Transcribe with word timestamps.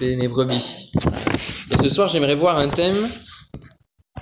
les, 0.00 0.28
brebis. 0.28 0.92
Et 1.70 1.76
ce 1.76 1.88
soir, 1.88 2.08
j'aimerais 2.08 2.34
voir 2.34 2.58
un 2.58 2.68
thème 2.68 3.08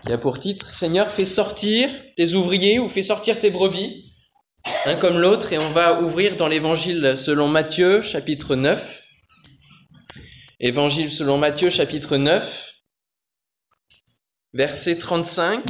qui 0.05 0.13
a 0.13 0.19
pour 0.19 0.39
titre 0.39 0.65
Seigneur, 0.71 1.11
fais 1.11 1.25
sortir 1.25 1.91
tes 2.17 2.35
ouvriers 2.35 2.79
ou 2.79 2.89
fais 2.89 3.03
sortir 3.03 3.39
tes 3.39 3.51
brebis, 3.51 4.13
un 4.85 4.97
comme 4.97 5.19
l'autre, 5.19 5.53
et 5.53 5.59
on 5.59 5.73
va 5.73 6.01
ouvrir 6.03 6.37
dans 6.37 6.49
l'évangile 6.49 7.15
selon 7.17 7.49
Matthieu, 7.49 8.03
chapitre 8.03 8.55
9. 8.55 9.03
Évangile 10.61 11.11
selon 11.11 11.39
Matthieu, 11.39 11.71
chapitre 11.71 12.17
9, 12.17 12.73
verset 14.55 14.99
35. 14.99 15.63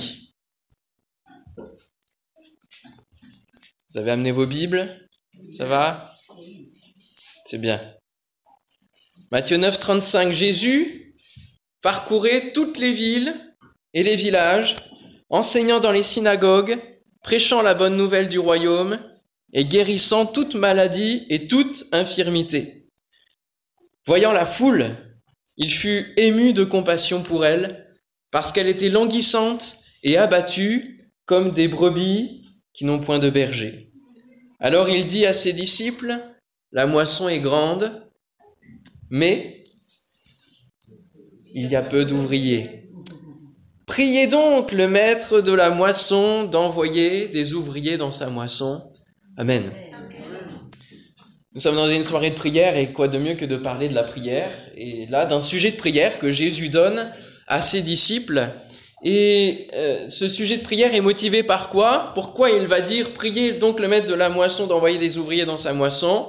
Vous 3.88 3.98
avez 3.98 4.10
amené 4.10 4.30
vos 4.30 4.46
Bibles? 4.46 5.08
Ça 5.50 5.66
va? 5.66 6.14
C'est 7.46 7.58
bien. 7.58 7.95
Matthieu 9.32 9.56
9, 9.56 9.80
35. 9.80 10.32
Jésus 10.32 11.12
parcourait 11.82 12.52
toutes 12.52 12.78
les 12.78 12.92
villes 12.92 13.34
et 13.92 14.04
les 14.04 14.14
villages, 14.14 14.76
enseignant 15.30 15.80
dans 15.80 15.90
les 15.90 16.04
synagogues, 16.04 16.78
prêchant 17.24 17.60
la 17.60 17.74
bonne 17.74 17.96
nouvelle 17.96 18.28
du 18.28 18.38
royaume 18.38 19.00
et 19.52 19.64
guérissant 19.64 20.26
toute 20.26 20.54
maladie 20.54 21.26
et 21.28 21.48
toute 21.48 21.86
infirmité. 21.90 22.86
Voyant 24.06 24.32
la 24.32 24.46
foule, 24.46 24.96
il 25.56 25.72
fut 25.72 26.12
ému 26.16 26.52
de 26.52 26.62
compassion 26.62 27.24
pour 27.24 27.44
elle, 27.44 27.96
parce 28.30 28.52
qu'elle 28.52 28.68
était 28.68 28.90
languissante 28.90 29.78
et 30.04 30.18
abattue 30.18 30.98
comme 31.24 31.50
des 31.50 31.66
brebis 31.66 32.46
qui 32.72 32.84
n'ont 32.84 33.00
point 33.00 33.18
de 33.18 33.30
berger. 33.30 33.90
Alors 34.60 34.88
il 34.88 35.08
dit 35.08 35.26
à 35.26 35.34
ses 35.34 35.52
disciples, 35.52 36.16
La 36.70 36.86
moisson 36.86 37.28
est 37.28 37.40
grande, 37.40 38.05
mais 39.10 39.64
il 41.54 41.70
y 41.70 41.76
a 41.76 41.82
peu 41.82 42.04
d'ouvriers. 42.04 42.84
Priez 43.86 44.26
donc 44.26 44.72
le 44.72 44.88
maître 44.88 45.40
de 45.40 45.52
la 45.52 45.70
moisson 45.70 46.44
d'envoyer 46.44 47.28
des 47.28 47.54
ouvriers 47.54 47.96
dans 47.96 48.10
sa 48.10 48.28
moisson. 48.28 48.82
Amen. 49.36 49.70
Nous 51.54 51.60
sommes 51.60 51.76
dans 51.76 51.88
une 51.88 52.02
soirée 52.02 52.30
de 52.30 52.34
prière 52.34 52.76
et 52.76 52.92
quoi 52.92 53.08
de 53.08 53.16
mieux 53.16 53.34
que 53.34 53.46
de 53.46 53.56
parler 53.56 53.88
de 53.88 53.94
la 53.94 54.02
prière 54.02 54.50
et 54.76 55.06
là 55.06 55.24
d'un 55.24 55.40
sujet 55.40 55.70
de 55.70 55.76
prière 55.76 56.18
que 56.18 56.30
Jésus 56.30 56.68
donne 56.68 57.10
à 57.46 57.62
ses 57.62 57.80
disciples. 57.80 58.50
Et 59.02 59.68
euh, 59.72 60.06
ce 60.08 60.28
sujet 60.28 60.58
de 60.58 60.62
prière 60.62 60.94
est 60.94 61.00
motivé 61.00 61.42
par 61.42 61.70
quoi? 61.70 62.12
Pourquoi 62.14 62.50
il 62.50 62.66
va 62.66 62.80
dire 62.80 63.12
priez 63.12 63.52
donc 63.52 63.80
le 63.80 63.88
maître 63.88 64.08
de 64.08 64.14
la 64.14 64.28
moisson 64.28 64.66
d'envoyer 64.66 64.98
des 64.98 65.16
ouvriers 65.16 65.46
dans 65.46 65.56
sa 65.56 65.72
moisson? 65.72 66.26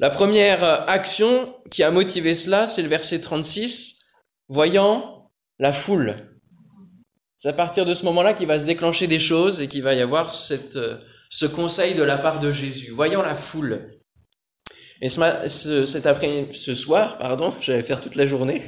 La 0.00 0.10
première 0.10 0.88
action 0.88 1.54
qui 1.70 1.82
a 1.82 1.90
motivé 1.90 2.34
cela, 2.34 2.66
c'est 2.66 2.82
le 2.82 2.88
verset 2.88 3.20
36, 3.20 4.04
voyant 4.48 5.30
la 5.58 5.72
foule. 5.72 6.14
C'est 7.36 7.48
à 7.48 7.52
partir 7.52 7.84
de 7.86 7.94
ce 7.94 8.04
moment-là 8.06 8.32
qu'il 8.34 8.46
va 8.46 8.58
se 8.58 8.64
déclencher 8.64 9.06
des 9.06 9.18
choses 9.18 9.60
et 9.60 9.68
qu'il 9.68 9.82
va 9.82 9.94
y 9.94 10.00
avoir 10.00 10.32
cette, 10.32 10.78
ce 11.30 11.46
conseil 11.46 11.94
de 11.94 12.02
la 12.02 12.16
part 12.16 12.40
de 12.40 12.52
Jésus, 12.52 12.92
voyant 12.92 13.22
la 13.22 13.34
foule. 13.34 13.90
Et 15.02 15.08
ce, 15.08 15.84
cet 15.84 16.06
après, 16.06 16.48
ce 16.52 16.74
soir, 16.74 17.18
pardon, 17.18 17.52
je 17.60 17.72
vais 17.72 17.82
faire 17.82 18.00
toute 18.00 18.14
la 18.14 18.26
journée, 18.26 18.62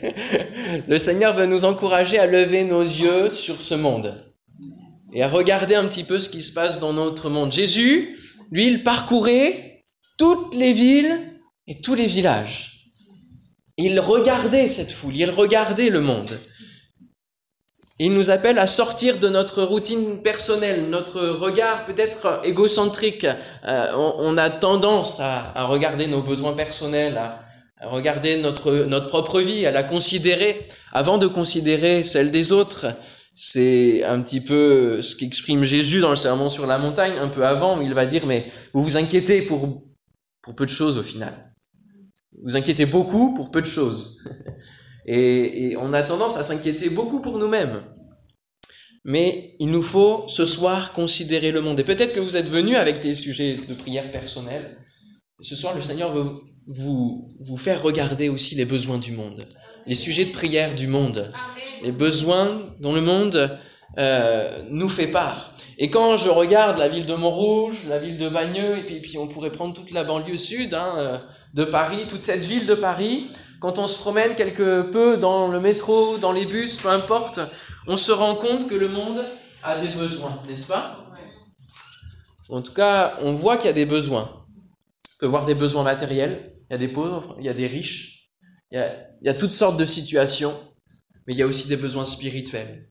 le 0.88 0.98
Seigneur 0.98 1.34
veut 1.34 1.46
nous 1.46 1.64
encourager 1.64 2.18
à 2.18 2.26
lever 2.26 2.64
nos 2.64 2.82
yeux 2.82 3.30
sur 3.30 3.62
ce 3.62 3.74
monde 3.74 4.22
et 5.14 5.22
à 5.22 5.28
regarder 5.28 5.74
un 5.74 5.86
petit 5.86 6.04
peu 6.04 6.18
ce 6.18 6.28
qui 6.28 6.42
se 6.42 6.52
passe 6.52 6.78
dans 6.78 6.92
notre 6.92 7.30
monde. 7.30 7.52
Jésus, 7.52 8.18
lui, 8.50 8.66
il 8.66 8.82
parcourait 8.82 9.75
toutes 10.16 10.54
les 10.54 10.72
villes 10.72 11.18
et 11.66 11.80
tous 11.80 11.94
les 11.94 12.06
villages. 12.06 12.90
Il 13.76 14.00
regardait 14.00 14.68
cette 14.68 14.92
foule, 14.92 15.16
il 15.16 15.30
regardait 15.30 15.90
le 15.90 16.00
monde. 16.00 16.40
Il 17.98 18.12
nous 18.12 18.30
appelle 18.30 18.58
à 18.58 18.66
sortir 18.66 19.18
de 19.18 19.28
notre 19.28 19.62
routine 19.62 20.22
personnelle, 20.22 20.90
notre 20.90 21.20
regard 21.28 21.86
peut-être 21.86 22.42
égocentrique. 22.44 23.24
Euh, 23.24 23.92
on, 23.94 24.36
a 24.36 24.50
tendance 24.50 25.18
à, 25.20 25.64
regarder 25.64 26.06
nos 26.06 26.20
besoins 26.20 26.52
personnels, 26.52 27.16
à, 27.16 27.40
regarder 27.88 28.36
notre, 28.36 28.70
notre 28.84 29.08
propre 29.08 29.40
vie, 29.40 29.66
à 29.66 29.70
la 29.70 29.82
considérer 29.82 30.66
avant 30.92 31.16
de 31.16 31.26
considérer 31.26 32.02
celle 32.02 32.30
des 32.30 32.52
autres. 32.52 32.86
C'est 33.34 34.04
un 34.04 34.20
petit 34.20 34.40
peu 34.42 35.00
ce 35.00 35.16
qu'exprime 35.16 35.64
Jésus 35.64 36.00
dans 36.00 36.10
le 36.10 36.16
sermon 36.16 36.50
sur 36.50 36.66
la 36.66 36.78
montagne, 36.78 37.18
un 37.18 37.28
peu 37.28 37.46
avant, 37.46 37.78
où 37.78 37.82
il 37.82 37.94
va 37.94 38.04
dire, 38.04 38.26
mais 38.26 38.44
vous 38.74 38.82
vous 38.82 38.96
inquiétez 38.98 39.42
pour 39.42 39.85
pour 40.46 40.54
peu 40.54 40.64
de 40.64 40.70
choses 40.70 40.96
au 40.96 41.02
final. 41.02 41.52
Vous 42.44 42.56
inquiétez 42.56 42.86
beaucoup 42.86 43.34
pour 43.34 43.50
peu 43.50 43.60
de 43.60 43.66
choses. 43.66 44.24
Et, 45.06 45.76
on 45.78 45.92
a 45.92 46.02
tendance 46.02 46.36
à 46.36 46.44
s'inquiéter 46.44 46.88
beaucoup 46.88 47.20
pour 47.20 47.38
nous-mêmes. 47.38 47.82
Mais 49.04 49.54
il 49.60 49.70
nous 49.70 49.82
faut 49.82 50.24
ce 50.28 50.46
soir 50.46 50.92
considérer 50.92 51.52
le 51.52 51.60
monde. 51.60 51.78
Et 51.80 51.84
peut-être 51.84 52.14
que 52.14 52.20
vous 52.20 52.36
êtes 52.36 52.48
venus 52.48 52.76
avec 52.76 53.00
des 53.00 53.14
sujets 53.14 53.56
de 53.56 53.74
prière 53.74 54.10
personnelle. 54.10 54.76
Ce 55.40 55.54
soir, 55.54 55.74
le 55.74 55.82
Seigneur 55.82 56.12
veut 56.12 56.26
vous, 56.66 57.36
vous 57.40 57.56
faire 57.56 57.82
regarder 57.82 58.28
aussi 58.28 58.54
les 58.54 58.64
besoins 58.64 58.98
du 58.98 59.12
monde, 59.12 59.46
les 59.86 59.94
sujets 59.94 60.24
de 60.24 60.32
prière 60.32 60.74
du 60.74 60.86
monde, 60.86 61.32
les 61.82 61.92
besoins 61.92 62.74
dont 62.80 62.94
le 62.94 63.02
monde 63.02 63.58
euh, 63.98 64.66
nous 64.70 64.88
fait 64.88 65.08
part. 65.08 65.55
Et 65.78 65.90
quand 65.90 66.16
je 66.16 66.30
regarde 66.30 66.78
la 66.78 66.88
ville 66.88 67.04
de 67.04 67.14
Montrouge, 67.14 67.86
la 67.86 67.98
ville 67.98 68.16
de 68.16 68.28
Bagneux, 68.28 68.78
et 68.78 68.82
puis, 68.82 69.00
puis 69.00 69.18
on 69.18 69.28
pourrait 69.28 69.52
prendre 69.52 69.74
toute 69.74 69.90
la 69.90 70.04
banlieue 70.04 70.38
sud 70.38 70.72
hein, 70.72 70.94
euh, 70.96 71.18
de 71.52 71.64
Paris, 71.64 72.06
toute 72.08 72.24
cette 72.24 72.44
ville 72.44 72.66
de 72.66 72.74
Paris, 72.74 73.30
quand 73.60 73.78
on 73.78 73.86
se 73.86 73.98
promène 73.98 74.34
quelque 74.34 74.82
peu 74.82 75.18
dans 75.18 75.48
le 75.48 75.60
métro, 75.60 76.16
dans 76.16 76.32
les 76.32 76.46
bus, 76.46 76.78
peu 76.78 76.88
importe, 76.88 77.40
on 77.86 77.96
se 77.98 78.12
rend 78.12 78.34
compte 78.34 78.68
que 78.68 78.74
le 78.74 78.88
monde 78.88 79.22
a 79.62 79.78
des 79.80 79.88
besoins, 79.88 80.42
n'est-ce 80.48 80.68
pas? 80.68 81.02
En 82.48 82.62
tout 82.62 82.72
cas, 82.72 83.18
on 83.22 83.32
voit 83.32 83.56
qu'il 83.56 83.66
y 83.66 83.70
a 83.70 83.74
des 83.74 83.86
besoins. 83.86 84.30
On 84.30 85.18
peut 85.20 85.26
voir 85.26 85.46
des 85.46 85.54
besoins 85.54 85.82
matériels, 85.82 86.54
il 86.70 86.72
y 86.72 86.76
a 86.76 86.78
des 86.78 86.88
pauvres, 86.88 87.36
il 87.38 87.44
y 87.44 87.48
a 87.48 87.54
des 87.54 87.66
riches, 87.66 88.30
il 88.70 88.78
y 88.78 88.80
a, 88.80 88.94
il 89.20 89.26
y 89.26 89.28
a 89.28 89.34
toutes 89.34 89.54
sortes 89.54 89.76
de 89.76 89.84
situations, 89.84 90.54
mais 91.26 91.34
il 91.34 91.38
y 91.38 91.42
a 91.42 91.46
aussi 91.46 91.68
des 91.68 91.76
besoins 91.76 92.04
spirituels. 92.04 92.88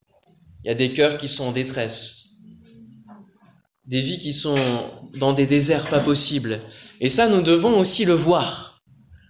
Il 0.63 0.67
y 0.67 0.71
a 0.71 0.75
des 0.75 0.91
cœurs 0.91 1.17
qui 1.17 1.27
sont 1.27 1.45
en 1.45 1.51
détresse, 1.51 2.34
des 3.87 4.01
vies 4.01 4.19
qui 4.19 4.33
sont 4.33 4.57
dans 5.15 5.33
des 5.33 5.45
déserts 5.45 5.87
pas 5.89 5.99
possibles. 5.99 6.59
Et 7.01 7.09
ça, 7.09 7.27
nous 7.27 7.41
devons 7.41 7.77
aussi 7.79 8.05
le 8.05 8.13
voir. 8.13 8.81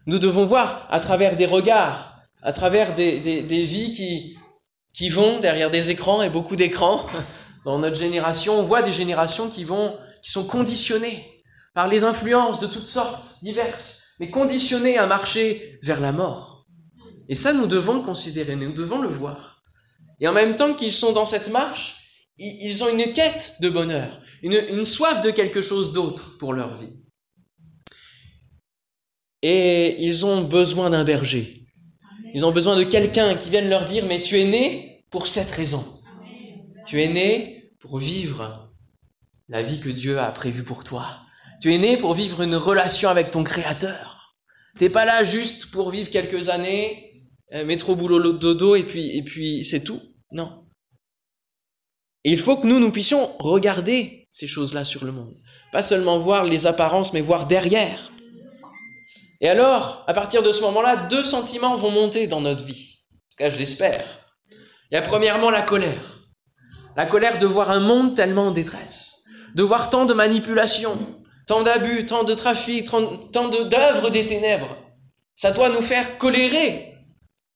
Nous 0.08 0.20
devons 0.20 0.46
voir 0.46 0.88
à 0.90 1.00
travers 1.00 1.36
des 1.36 1.46
regards, 1.46 2.16
à 2.42 2.54
travers 2.54 2.96
des, 2.96 3.20
des, 3.20 3.64
vies 3.64 3.94
qui, 3.94 4.38
qui 4.94 5.10
vont 5.10 5.40
derrière 5.40 5.72
des 5.72 5.90
écrans 5.90 6.22
et 6.22 6.30
beaucoup 6.30 6.56
d'écrans. 6.56 7.06
Dans 7.66 7.80
notre 7.80 7.96
génération, 7.96 8.60
on 8.60 8.64
voit 8.64 8.84
des 8.84 8.94
générations 8.94 9.50
qui 9.50 9.64
vont, 9.64 9.98
qui 10.24 10.32
sont 10.32 10.46
conditionnées 10.46 11.26
par 11.74 11.88
les 11.88 12.04
influences 12.04 12.60
de 12.60 12.68
toutes 12.68 12.88
sortes, 12.88 13.40
diverses, 13.42 14.14
mais 14.20 14.30
conditionnées 14.30 14.98
à 14.98 15.08
marcher 15.08 15.80
vers 15.82 16.00
la 16.00 16.12
mort. 16.12 16.66
Et 17.28 17.36
ça, 17.36 17.54
nous 17.54 17.66
devons 17.66 18.02
considérer, 18.02 18.56
nous 18.56 18.72
devons 18.72 19.02
le 19.02 19.08
voir. 19.08 19.64
Et 20.22 20.28
en 20.28 20.34
même 20.34 20.56
temps 20.56 20.76
qu'ils 20.76 20.94
sont 20.94 21.12
dans 21.12 21.26
cette 21.26 21.50
marche, 21.50 22.04
ils 22.38 22.84
ont 22.84 22.90
une 22.90 23.12
quête 23.12 23.56
de 23.62 23.70
bonheur 23.70 24.22
une, 24.46 24.86
soif 24.86 25.22
de 25.22 25.32
quelque 25.32 25.62
chose 25.62 25.94
d'autre 25.94 26.38
pour 26.38 26.54
leur 26.54 26.80
vie. 26.80 27.02
Et 29.42 30.04
ils 30.04 30.26
ont 30.26 30.44
besoin 30.44 30.90
d'un 30.90 31.04
berger. 31.04 31.66
Ils 32.34 32.46
ont 32.46 32.52
besoin 32.52 32.76
de 32.76 32.84
quelqu'un 32.84 33.36
qui 33.36 33.50
vienne 33.50 33.70
leur 33.70 33.86
dire, 33.86 34.06
mais 34.06 34.22
tu 34.22 34.40
es 34.40 34.46
né 34.46 35.04
pour 35.10 35.28
cette 35.28 35.52
raison. 35.52 35.84
Tu 36.86 37.02
es 37.02 37.08
né 37.08 37.72
pour 37.80 37.98
vivre 37.98 38.72
la 39.48 39.64
vie 39.64 39.80
que 39.80 39.90
Dieu 39.90 40.20
a 40.20 40.32
prévue 40.32 40.64
pour 40.64 40.84
toi. 40.84 41.06
Tu 41.62 41.74
es 41.74 41.78
né 41.78 41.98
pour 41.98 42.14
vivre 42.14 42.42
une 42.42 42.56
relation 42.56 43.10
avec 43.10 43.32
ton 43.32 43.44
Créateur. 43.44 44.36
T'es 44.78 44.90
pas 44.90 45.06
là 45.06 45.24
juste 45.24 45.72
pour 45.72 45.90
vivre 45.90 46.10
quelques 46.10 46.50
années, 46.50 47.24
euh, 47.54 47.66
métro 47.66 47.96
boulot 47.96 48.34
dodo 48.34 48.76
et 48.76 48.84
puis 48.84 49.18
et 49.18 49.24
puis 49.24 49.64
c'est 49.64 49.84
tout. 49.84 50.02
Non. 50.32 50.65
Et 52.26 52.32
il 52.32 52.40
faut 52.40 52.58
que 52.58 52.66
nous, 52.66 52.80
nous 52.80 52.92
puissions 52.92 53.30
regarder 53.38 54.28
ces 54.32 54.48
choses-là 54.48 54.84
sur 54.84 55.06
le 55.06 55.12
monde. 55.12 55.36
Pas 55.72 55.84
seulement 55.84 56.18
voir 56.18 56.44
les 56.44 56.66
apparences, 56.66 57.14
mais 57.14 57.22
voir 57.22 57.46
derrière. 57.46 58.12
Et 59.42 59.48
alors, 59.48 60.04
à 60.08 60.14
partir 60.16 60.42
de 60.42 60.52
ce 60.52 60.62
moment-là, 60.62 60.96
deux 61.08 61.24
sentiments 61.24 61.76
vont 61.76 61.92
monter 61.92 62.26
dans 62.26 62.42
notre 62.42 62.66
vie. 62.66 62.98
En 63.12 63.30
tout 63.30 63.38
cas, 63.38 63.50
je 63.52 63.60
l'espère. 63.60 64.04
Il 64.90 64.96
y 64.96 64.98
a 64.98 65.04
premièrement 65.04 65.52
la 65.52 65.62
colère. 65.62 66.26
La 66.98 67.06
colère 67.06 67.38
de 67.38 67.46
voir 67.46 67.70
un 67.70 67.80
monde 67.80 68.16
tellement 68.16 68.48
en 68.48 68.52
détresse. 68.52 69.24
De 69.54 69.62
voir 69.62 69.92
tant 69.92 70.06
de 70.06 70.16
manipulations, 70.16 70.98
tant 71.46 71.62
d'abus, 71.62 72.08
tant 72.08 72.24
de 72.24 72.34
trafic, 72.34 72.90
tant 72.90 73.50
d'œuvres 73.50 74.10
des 74.10 74.26
ténèbres. 74.26 74.76
Ça 75.36 75.52
doit 75.52 75.70
nous 75.70 75.82
faire 75.84 76.18
colérer 76.18 76.96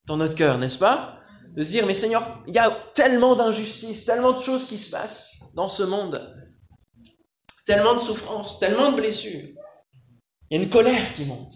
dans 0.05 0.17
notre 0.17 0.35
cœur, 0.35 0.59
n'est-ce 0.59 0.77
pas? 0.77 1.18
De 1.55 1.63
se 1.63 1.71
dire, 1.71 1.85
mais 1.85 1.93
Seigneur, 1.93 2.43
il 2.47 2.53
y 2.53 2.59
a 2.59 2.69
tellement 2.93 3.35
d'injustices, 3.35 4.05
tellement 4.05 4.33
de 4.33 4.39
choses 4.39 4.65
qui 4.65 4.77
se 4.77 4.91
passent 4.91 5.51
dans 5.55 5.67
ce 5.67 5.83
monde, 5.83 6.21
tellement 7.65 7.95
de 7.95 7.99
souffrances, 7.99 8.59
tellement 8.59 8.91
de 8.91 8.97
blessures. 8.97 9.49
Il 10.49 10.57
y 10.57 10.59
a 10.59 10.63
une 10.63 10.69
colère 10.69 11.13
qui 11.15 11.25
monte. 11.25 11.53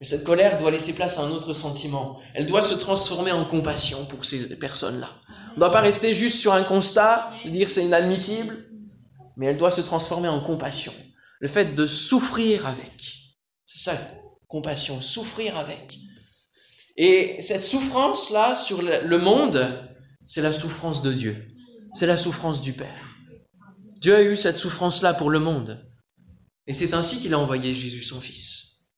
Mais 0.00 0.06
cette 0.06 0.24
colère 0.24 0.56
doit 0.56 0.70
laisser 0.70 0.94
place 0.94 1.18
à 1.18 1.22
un 1.22 1.30
autre 1.30 1.52
sentiment. 1.52 2.18
Elle 2.34 2.46
doit 2.46 2.62
se 2.62 2.74
transformer 2.74 3.32
en 3.32 3.44
compassion 3.44 4.06
pour 4.06 4.24
ces 4.24 4.58
personnes-là. 4.58 5.10
On 5.50 5.54
ne 5.54 5.60
doit 5.60 5.72
pas 5.72 5.82
rester 5.82 6.14
juste 6.14 6.38
sur 6.38 6.54
un 6.54 6.62
constat, 6.62 7.30
dire 7.44 7.68
c'est 7.68 7.84
inadmissible, 7.84 8.56
mais 9.36 9.46
elle 9.46 9.58
doit 9.58 9.70
se 9.70 9.82
transformer 9.82 10.28
en 10.28 10.40
compassion. 10.40 10.92
Le 11.40 11.48
fait 11.48 11.74
de 11.74 11.86
souffrir 11.86 12.66
avec. 12.66 13.36
C'est 13.66 13.90
ça, 13.90 13.98
compassion, 14.48 15.02
souffrir 15.02 15.58
avec. 15.58 15.98
Et 17.02 17.40
cette 17.40 17.64
souffrance-là 17.64 18.54
sur 18.54 18.82
le 18.82 19.16
monde, 19.16 19.90
c'est 20.26 20.42
la 20.42 20.52
souffrance 20.52 21.00
de 21.00 21.14
Dieu. 21.14 21.34
C'est 21.94 22.06
la 22.06 22.18
souffrance 22.18 22.60
du 22.60 22.74
Père. 22.74 23.16
Dieu 24.02 24.14
a 24.14 24.22
eu 24.22 24.36
cette 24.36 24.58
souffrance-là 24.58 25.14
pour 25.14 25.30
le 25.30 25.38
monde. 25.38 25.82
Et 26.66 26.74
c'est 26.74 26.92
ainsi 26.92 27.22
qu'il 27.22 27.32
a 27.32 27.38
envoyé 27.38 27.72
Jésus 27.72 28.02
son 28.02 28.20
Fils. 28.20 28.90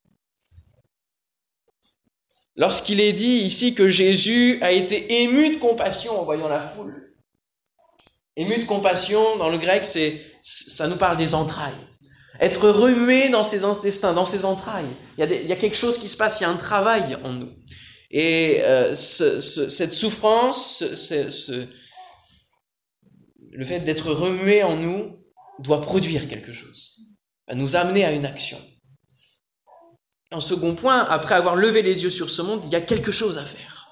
Lorsqu'il 2.56 2.98
est 2.98 3.12
dit 3.12 3.36
ici 3.44 3.72
que 3.72 3.88
Jésus 3.88 4.58
a 4.62 4.72
été 4.72 5.22
ému 5.22 5.54
de 5.54 5.60
compassion 5.60 6.20
en 6.20 6.24
voyant 6.24 6.48
la 6.48 6.60
foule, 6.60 7.14
ému 8.34 8.58
de 8.58 8.64
compassion 8.64 9.36
dans 9.36 9.48
le 9.48 9.58
grec, 9.58 9.84
c'est, 9.84 10.20
ça 10.42 10.88
nous 10.88 10.96
parle 10.96 11.16
des 11.16 11.34
entrailles. 11.34 11.86
Être 12.40 12.68
remué 12.68 13.28
dans 13.28 13.44
ses 13.44 13.62
intestins, 13.62 14.12
dans 14.12 14.24
ses 14.24 14.44
entrailles. 14.44 14.90
Il 15.16 15.20
y, 15.20 15.22
a 15.22 15.32
il 15.32 15.46
y 15.46 15.52
a 15.52 15.56
quelque 15.56 15.76
chose 15.76 15.98
qui 15.98 16.08
se 16.08 16.16
passe, 16.16 16.40
il 16.40 16.42
y 16.42 16.46
a 16.46 16.50
un 16.50 16.56
travail 16.56 17.16
en 17.22 17.32
nous. 17.32 17.50
Et 18.12 18.62
euh, 18.62 18.94
cette 18.94 19.92
souffrance, 19.94 20.84
le 23.52 23.64
fait 23.64 23.80
d'être 23.80 24.12
remué 24.12 24.62
en 24.62 24.76
nous, 24.76 25.18
doit 25.58 25.80
produire 25.80 26.28
quelque 26.28 26.52
chose, 26.52 26.98
va 27.48 27.54
nous 27.54 27.76
amener 27.76 28.04
à 28.04 28.12
une 28.12 28.26
action. 28.26 28.58
En 30.30 30.40
second 30.40 30.74
point, 30.74 31.04
après 31.04 31.34
avoir 31.34 31.56
levé 31.56 31.82
les 31.82 32.02
yeux 32.02 32.10
sur 32.10 32.30
ce 32.30 32.42
monde, 32.42 32.62
il 32.64 32.70
y 32.70 32.76
a 32.76 32.80
quelque 32.80 33.12
chose 33.12 33.38
à 33.38 33.44
faire. 33.44 33.88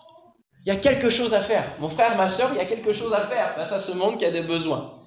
Il 0.65 0.69
y 0.69 0.73
a 0.73 0.77
quelque 0.77 1.11
chose 1.11 1.33
à 1.33 1.41
faire. 1.41 1.75
Mon 1.81 1.89
frère, 1.89 2.17
ma 2.17 2.29
soeur, 2.29 2.51
il 2.53 2.59
y 2.59 2.61
a 2.61 2.67
quelque 2.67 2.93
chose 2.93 3.15
à 3.15 3.27
faire 3.27 3.55
face 3.55 3.73
à 3.73 3.81
ce 3.81 3.93
monde 3.93 4.19
qui 4.19 4.27
a 4.27 4.31
des 4.31 4.43
besoins. 4.43 4.99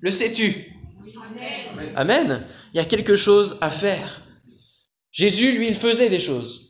Le 0.00 0.10
sais-tu? 0.10 0.72
Amen. 1.16 1.92
Amen. 1.94 2.46
Il 2.72 2.76
y 2.76 2.80
a 2.80 2.84
quelque 2.84 3.16
chose 3.16 3.58
à 3.60 3.70
faire. 3.70 4.22
Jésus, 5.12 5.52
lui, 5.52 5.68
il 5.68 5.76
faisait 5.76 6.08
des 6.08 6.20
choses. 6.20 6.65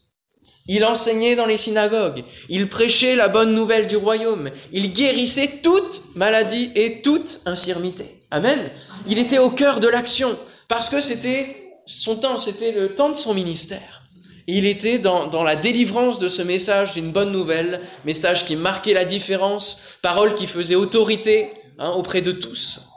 Il 0.69 0.85
enseignait 0.85 1.37
dans 1.37 1.47
les 1.47 1.57
synagogues, 1.57 2.25
il 2.49 2.69
prêchait 2.69 3.15
la 3.15 3.29
bonne 3.29 3.55
nouvelle 3.55 3.87
du 3.87 3.97
royaume, 3.97 4.51
il 4.73 4.93
guérissait 4.93 5.61
toute 5.63 6.15
maladie 6.17 6.73
et 6.75 7.03
toute 7.03 7.41
infirmité. 7.47 8.23
Amen. 8.31 8.59
Il 9.07 9.19
était 9.19 9.39
au 9.39 9.51
cœur 9.51 9.79
de 9.79 9.89
l'action, 9.89 10.37
parce 10.67 10.91
que 10.91 11.01
c'était 11.01 11.67
son 11.87 12.17
temps, 12.17 12.39
c'était 12.39 12.73
le 12.73 12.95
temps 12.95 13.11
de 13.11 13.15
son 13.15 13.33
ministère. 13.33 14.03
il 14.49 14.67
était 14.67 14.99
dans, 14.99 15.43
la 15.43 15.57
délivrance 15.57 16.19
de 16.19 16.29
ce 16.29 16.43
message 16.43 16.95
d'une 16.95 17.13
bonne 17.13 17.33
nouvelle, 17.33 17.81
message 18.05 18.45
qui 18.45 18.57
marquait 18.57 18.95
la 18.95 19.05
différence, 19.05 19.99
parole 20.03 20.35
qui 20.35 20.47
faisait 20.47 20.75
autorité 20.75 21.51
hein, 21.79 21.91
auprès 21.91 22.23
de 22.23 22.33
tous. 22.33 22.89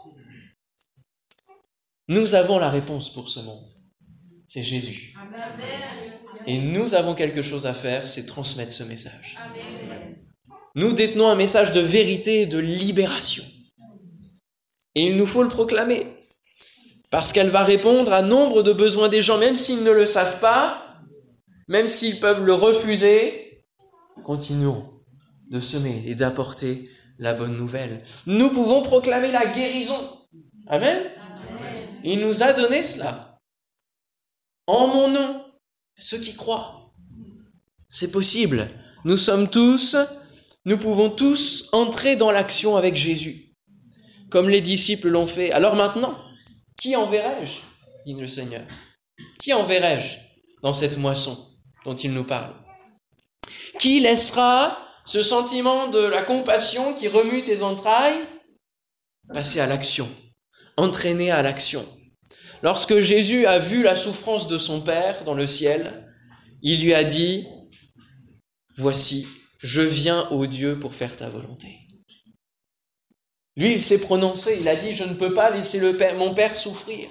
Nous 2.07 2.33
avons 2.33 2.57
la 2.57 2.69
réponse 2.71 3.13
pour 3.13 3.29
ce 3.29 3.39
monde. 3.41 3.63
C'est 4.47 4.63
Jésus. 4.63 5.13
Et 6.45 6.57
nous 6.59 6.95
avons 6.95 7.15
quelque 7.15 7.41
chose 7.41 7.65
à 7.65 7.73
faire, 7.73 8.07
c'est 8.07 8.25
transmettre 8.25 8.71
ce 8.71 8.83
message. 8.83 9.37
Nous 10.75 10.93
détenons 10.93 11.27
un 11.29 11.35
message 11.35 11.73
de 11.73 11.81
vérité 11.81 12.41
et 12.41 12.45
de 12.45 12.57
libération. 12.57 13.43
Et 14.95 15.07
il 15.07 15.17
nous 15.17 15.27
faut 15.27 15.43
le 15.43 15.49
proclamer. 15.49 16.07
Parce 17.11 17.33
qu'elle 17.33 17.49
va 17.49 17.63
répondre 17.63 18.13
à 18.13 18.21
nombre 18.21 18.61
de 18.61 18.71
besoins 18.71 19.09
des 19.09 19.21
gens, 19.21 19.37
même 19.37 19.57
s'ils 19.57 19.83
ne 19.83 19.91
le 19.91 20.05
savent 20.05 20.39
pas, 20.39 20.83
même 21.67 21.87
s'ils 21.87 22.19
peuvent 22.19 22.45
le 22.45 22.53
refuser, 22.53 23.63
continuons 24.23 24.85
de 25.49 25.59
semer 25.59 26.03
et 26.05 26.15
d'apporter 26.15 26.89
la 27.17 27.33
bonne 27.33 27.57
nouvelle. 27.57 28.03
Nous 28.27 28.49
pouvons 28.49 28.83
proclamer 28.83 29.31
la 29.31 29.45
guérison. 29.45 29.99
Amen. 30.67 30.99
Il 32.03 32.19
nous 32.19 32.43
a 32.43 32.53
donné 32.53 32.83
cela. 32.83 33.39
En 34.67 34.87
mon 34.87 35.07
nom 35.09 35.38
ceux 35.99 36.19
qui 36.19 36.35
croient. 36.35 36.91
C'est 37.89 38.11
possible. 38.11 38.69
Nous 39.05 39.17
sommes 39.17 39.49
tous, 39.49 39.95
nous 40.65 40.77
pouvons 40.77 41.09
tous 41.09 41.69
entrer 41.71 42.15
dans 42.15 42.31
l'action 42.31 42.75
avec 42.75 42.95
Jésus, 42.95 43.55
comme 44.29 44.49
les 44.49 44.61
disciples 44.61 45.09
l'ont 45.09 45.27
fait. 45.27 45.51
Alors 45.51 45.75
maintenant, 45.75 46.17
qui 46.81 46.95
enverrai-je 46.95 47.59
dit 48.05 48.19
le 48.19 48.27
Seigneur? 48.27 48.65
Qui 49.39 49.53
enverrai-je 49.53 50.17
dans 50.61 50.73
cette 50.73 50.97
moisson 50.97 51.37
dont 51.85 51.95
il 51.95 52.13
nous 52.13 52.23
parle? 52.23 52.53
Qui 53.79 53.99
laissera 53.99 54.77
ce 55.05 55.23
sentiment 55.23 55.87
de 55.87 55.99
la 55.99 56.21
compassion 56.21 56.93
qui 56.93 57.07
remue 57.07 57.43
tes 57.43 57.63
entrailles? 57.63 58.21
Passer 59.33 59.59
à 59.59 59.67
l'action, 59.67 60.07
entraîner 60.77 61.31
à 61.31 61.41
l'action 61.41 61.85
Lorsque 62.61 62.99
Jésus 62.99 63.45
a 63.45 63.59
vu 63.59 63.83
la 63.83 63.95
souffrance 63.95 64.47
de 64.47 64.57
son 64.57 64.81
Père 64.81 65.23
dans 65.23 65.33
le 65.33 65.47
ciel, 65.47 66.13
il 66.61 66.83
lui 66.83 66.93
a 66.93 67.03
dit, 67.03 67.47
Voici, 68.77 69.27
je 69.61 69.81
viens, 69.81 70.27
au 70.29 70.47
Dieu, 70.47 70.79
pour 70.79 70.95
faire 70.95 71.15
ta 71.15 71.29
volonté. 71.29 71.77
Lui, 73.57 73.73
il 73.73 73.81
s'est 73.81 73.99
prononcé, 73.99 74.57
il 74.61 74.67
a 74.69 74.77
dit, 74.77 74.93
je 74.93 75.03
ne 75.03 75.15
peux 75.15 75.33
pas 75.33 75.49
laisser 75.49 75.81
mon 76.17 76.33
Père 76.33 76.55
souffrir. 76.55 77.09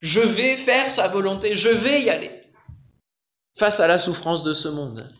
Je 0.00 0.20
vais 0.20 0.56
faire 0.56 0.90
sa 0.90 1.06
volonté, 1.08 1.54
je 1.54 1.68
vais 1.68 2.02
y 2.02 2.10
aller 2.10 2.32
face 3.56 3.78
à 3.78 3.86
la 3.86 4.00
souffrance 4.00 4.42
de 4.42 4.52
ce 4.52 4.68
monde. 4.68 5.14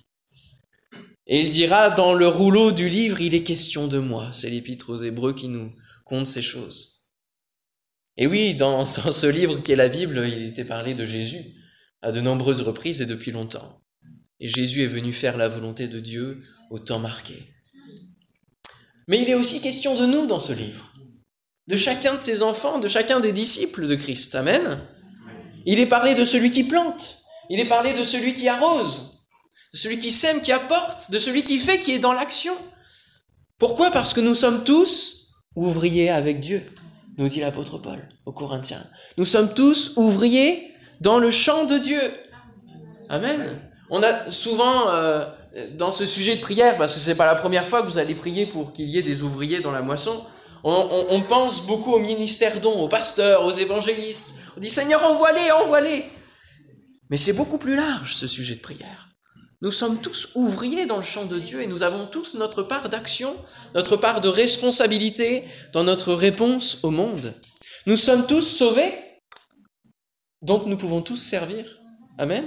Et 1.26 1.40
il 1.40 1.50
dira, 1.50 1.90
dans 1.90 2.12
le 2.12 2.26
rouleau 2.28 2.72
du 2.72 2.88
livre, 2.88 3.20
il 3.20 3.34
est 3.34 3.44
question 3.44 3.86
de 3.86 3.98
moi. 3.98 4.30
C'est 4.32 4.50
l'épître 4.50 4.90
aux 4.90 5.02
Hébreux 5.02 5.34
qui 5.34 5.48
nous 5.48 5.72
compte 6.04 6.26
ces 6.26 6.42
choses. 6.42 7.03
Et 8.16 8.26
oui, 8.26 8.54
dans, 8.58 8.84
ce 8.86 9.26
livre 9.26 9.60
qui 9.60 9.72
est 9.72 9.76
la 9.76 9.88
Bible, 9.88 10.26
il 10.26 10.44
était 10.44 10.64
parlé 10.64 10.94
de 10.94 11.06
Jésus 11.06 11.42
à 12.02 12.12
de 12.12 12.20
nombreuses 12.20 12.60
reprises 12.60 13.00
et 13.00 13.06
depuis 13.06 13.32
longtemps. 13.32 13.80
Et 14.40 14.48
Jésus 14.48 14.82
est 14.82 14.88
venu 14.88 15.12
faire 15.12 15.36
la 15.36 15.48
volonté 15.48 15.88
de 15.88 16.00
Dieu 16.00 16.42
au 16.70 16.78
temps 16.78 16.98
marqué. 16.98 17.34
Mais 19.08 19.20
il 19.20 19.28
est 19.28 19.34
aussi 19.34 19.60
question 19.60 19.98
de 19.98 20.06
nous 20.06 20.26
dans 20.26 20.40
ce 20.40 20.52
livre, 20.52 20.92
de 21.66 21.76
chacun 21.76 22.14
de 22.14 22.20
ses 22.20 22.42
enfants, 22.42 22.78
de 22.78 22.88
chacun 22.88 23.20
des 23.20 23.32
disciples 23.32 23.86
de 23.86 23.94
Christ. 23.94 24.34
Amen. 24.34 24.80
Il 25.66 25.78
est 25.78 25.86
parlé 25.86 26.14
de 26.14 26.24
celui 26.24 26.50
qui 26.50 26.64
plante, 26.64 27.22
il 27.48 27.60
est 27.60 27.64
parlé 27.66 27.94
de 27.94 28.04
celui 28.04 28.34
qui 28.34 28.48
arrose, 28.48 29.26
de 29.72 29.78
celui 29.78 29.98
qui 29.98 30.10
sème, 30.10 30.42
qui 30.42 30.52
apporte, 30.52 31.10
de 31.10 31.18
celui 31.18 31.42
qui 31.42 31.58
fait, 31.58 31.78
qui 31.78 31.92
est 31.92 31.98
dans 31.98 32.12
l'action. 32.12 32.54
Pourquoi? 33.58 33.90
Parce 33.90 34.12
que 34.12 34.20
nous 34.20 34.34
sommes 34.34 34.64
tous 34.64 35.32
ouvriers 35.54 36.10
avec 36.10 36.40
Dieu 36.40 36.62
nous 37.16 37.28
dit 37.28 37.40
l'apôtre 37.40 37.78
Paul 37.78 37.98
aux 38.26 38.32
Corinthiens. 38.32 38.84
Nous 39.16 39.24
sommes 39.24 39.54
tous 39.54 39.96
ouvriers 39.96 40.74
dans 41.00 41.18
le 41.18 41.30
champ 41.30 41.64
de 41.64 41.78
Dieu. 41.78 42.00
Amen. 43.08 43.60
On 43.90 44.02
a 44.02 44.30
souvent, 44.30 44.88
euh, 44.88 45.26
dans 45.76 45.92
ce 45.92 46.04
sujet 46.04 46.36
de 46.36 46.40
prière, 46.40 46.76
parce 46.76 46.94
que 46.94 47.00
ce 47.00 47.10
n'est 47.10 47.16
pas 47.16 47.26
la 47.26 47.34
première 47.34 47.66
fois 47.66 47.82
que 47.82 47.86
vous 47.86 47.98
allez 47.98 48.14
prier 48.14 48.46
pour 48.46 48.72
qu'il 48.72 48.88
y 48.88 48.98
ait 48.98 49.02
des 49.02 49.22
ouvriers 49.22 49.60
dans 49.60 49.72
la 49.72 49.82
moisson, 49.82 50.24
on, 50.66 51.20
pense 51.28 51.66
beaucoup 51.66 51.92
au 51.92 51.98
ministère 51.98 52.58
dons, 52.60 52.80
aux 52.80 52.88
pasteurs, 52.88 53.44
aux 53.44 53.50
évangélistes. 53.50 54.40
On 54.56 54.60
dit 54.60 54.70
Seigneur, 54.70 55.04
envoie-les, 55.04 55.50
envoie-les. 55.50 56.06
Mais 57.10 57.18
c'est 57.18 57.34
beaucoup 57.34 57.58
plus 57.58 57.76
large 57.76 58.14
ce 58.14 58.26
sujet 58.26 58.54
de 58.54 58.60
prière. 58.60 59.13
Nous 59.64 59.72
sommes 59.72 60.02
tous 60.02 60.28
ouvriers 60.34 60.84
dans 60.84 60.98
le 60.98 61.02
champ 61.02 61.24
de 61.24 61.38
Dieu 61.38 61.62
et 61.62 61.66
nous 61.66 61.82
avons 61.82 62.04
tous 62.06 62.34
notre 62.34 62.62
part 62.62 62.90
d'action, 62.90 63.34
notre 63.74 63.96
part 63.96 64.20
de 64.20 64.28
responsabilité 64.28 65.42
dans 65.72 65.84
notre 65.84 66.12
réponse 66.12 66.84
au 66.84 66.90
monde. 66.90 67.32
Nous 67.86 67.96
sommes 67.96 68.26
tous 68.26 68.42
sauvés, 68.42 68.92
donc 70.42 70.66
nous 70.66 70.76
pouvons 70.76 71.00
tous 71.00 71.16
servir. 71.16 71.64
Amen. 72.18 72.44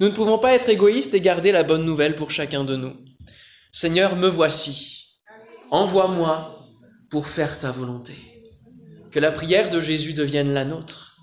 Nous 0.00 0.08
ne 0.08 0.14
pouvons 0.14 0.40
pas 0.40 0.52
être 0.52 0.68
égoïstes 0.68 1.14
et 1.14 1.20
garder 1.20 1.52
la 1.52 1.62
bonne 1.62 1.84
nouvelle 1.84 2.16
pour 2.16 2.32
chacun 2.32 2.64
de 2.64 2.74
nous. 2.74 2.96
Seigneur, 3.70 4.16
me 4.16 4.26
voici. 4.26 5.20
Envoie-moi 5.70 6.58
pour 7.08 7.28
faire 7.28 7.56
ta 7.56 7.70
volonté. 7.70 8.14
Que 9.12 9.20
la 9.20 9.30
prière 9.30 9.70
de 9.70 9.80
Jésus 9.80 10.14
devienne 10.14 10.52
la 10.52 10.64
nôtre. 10.64 11.18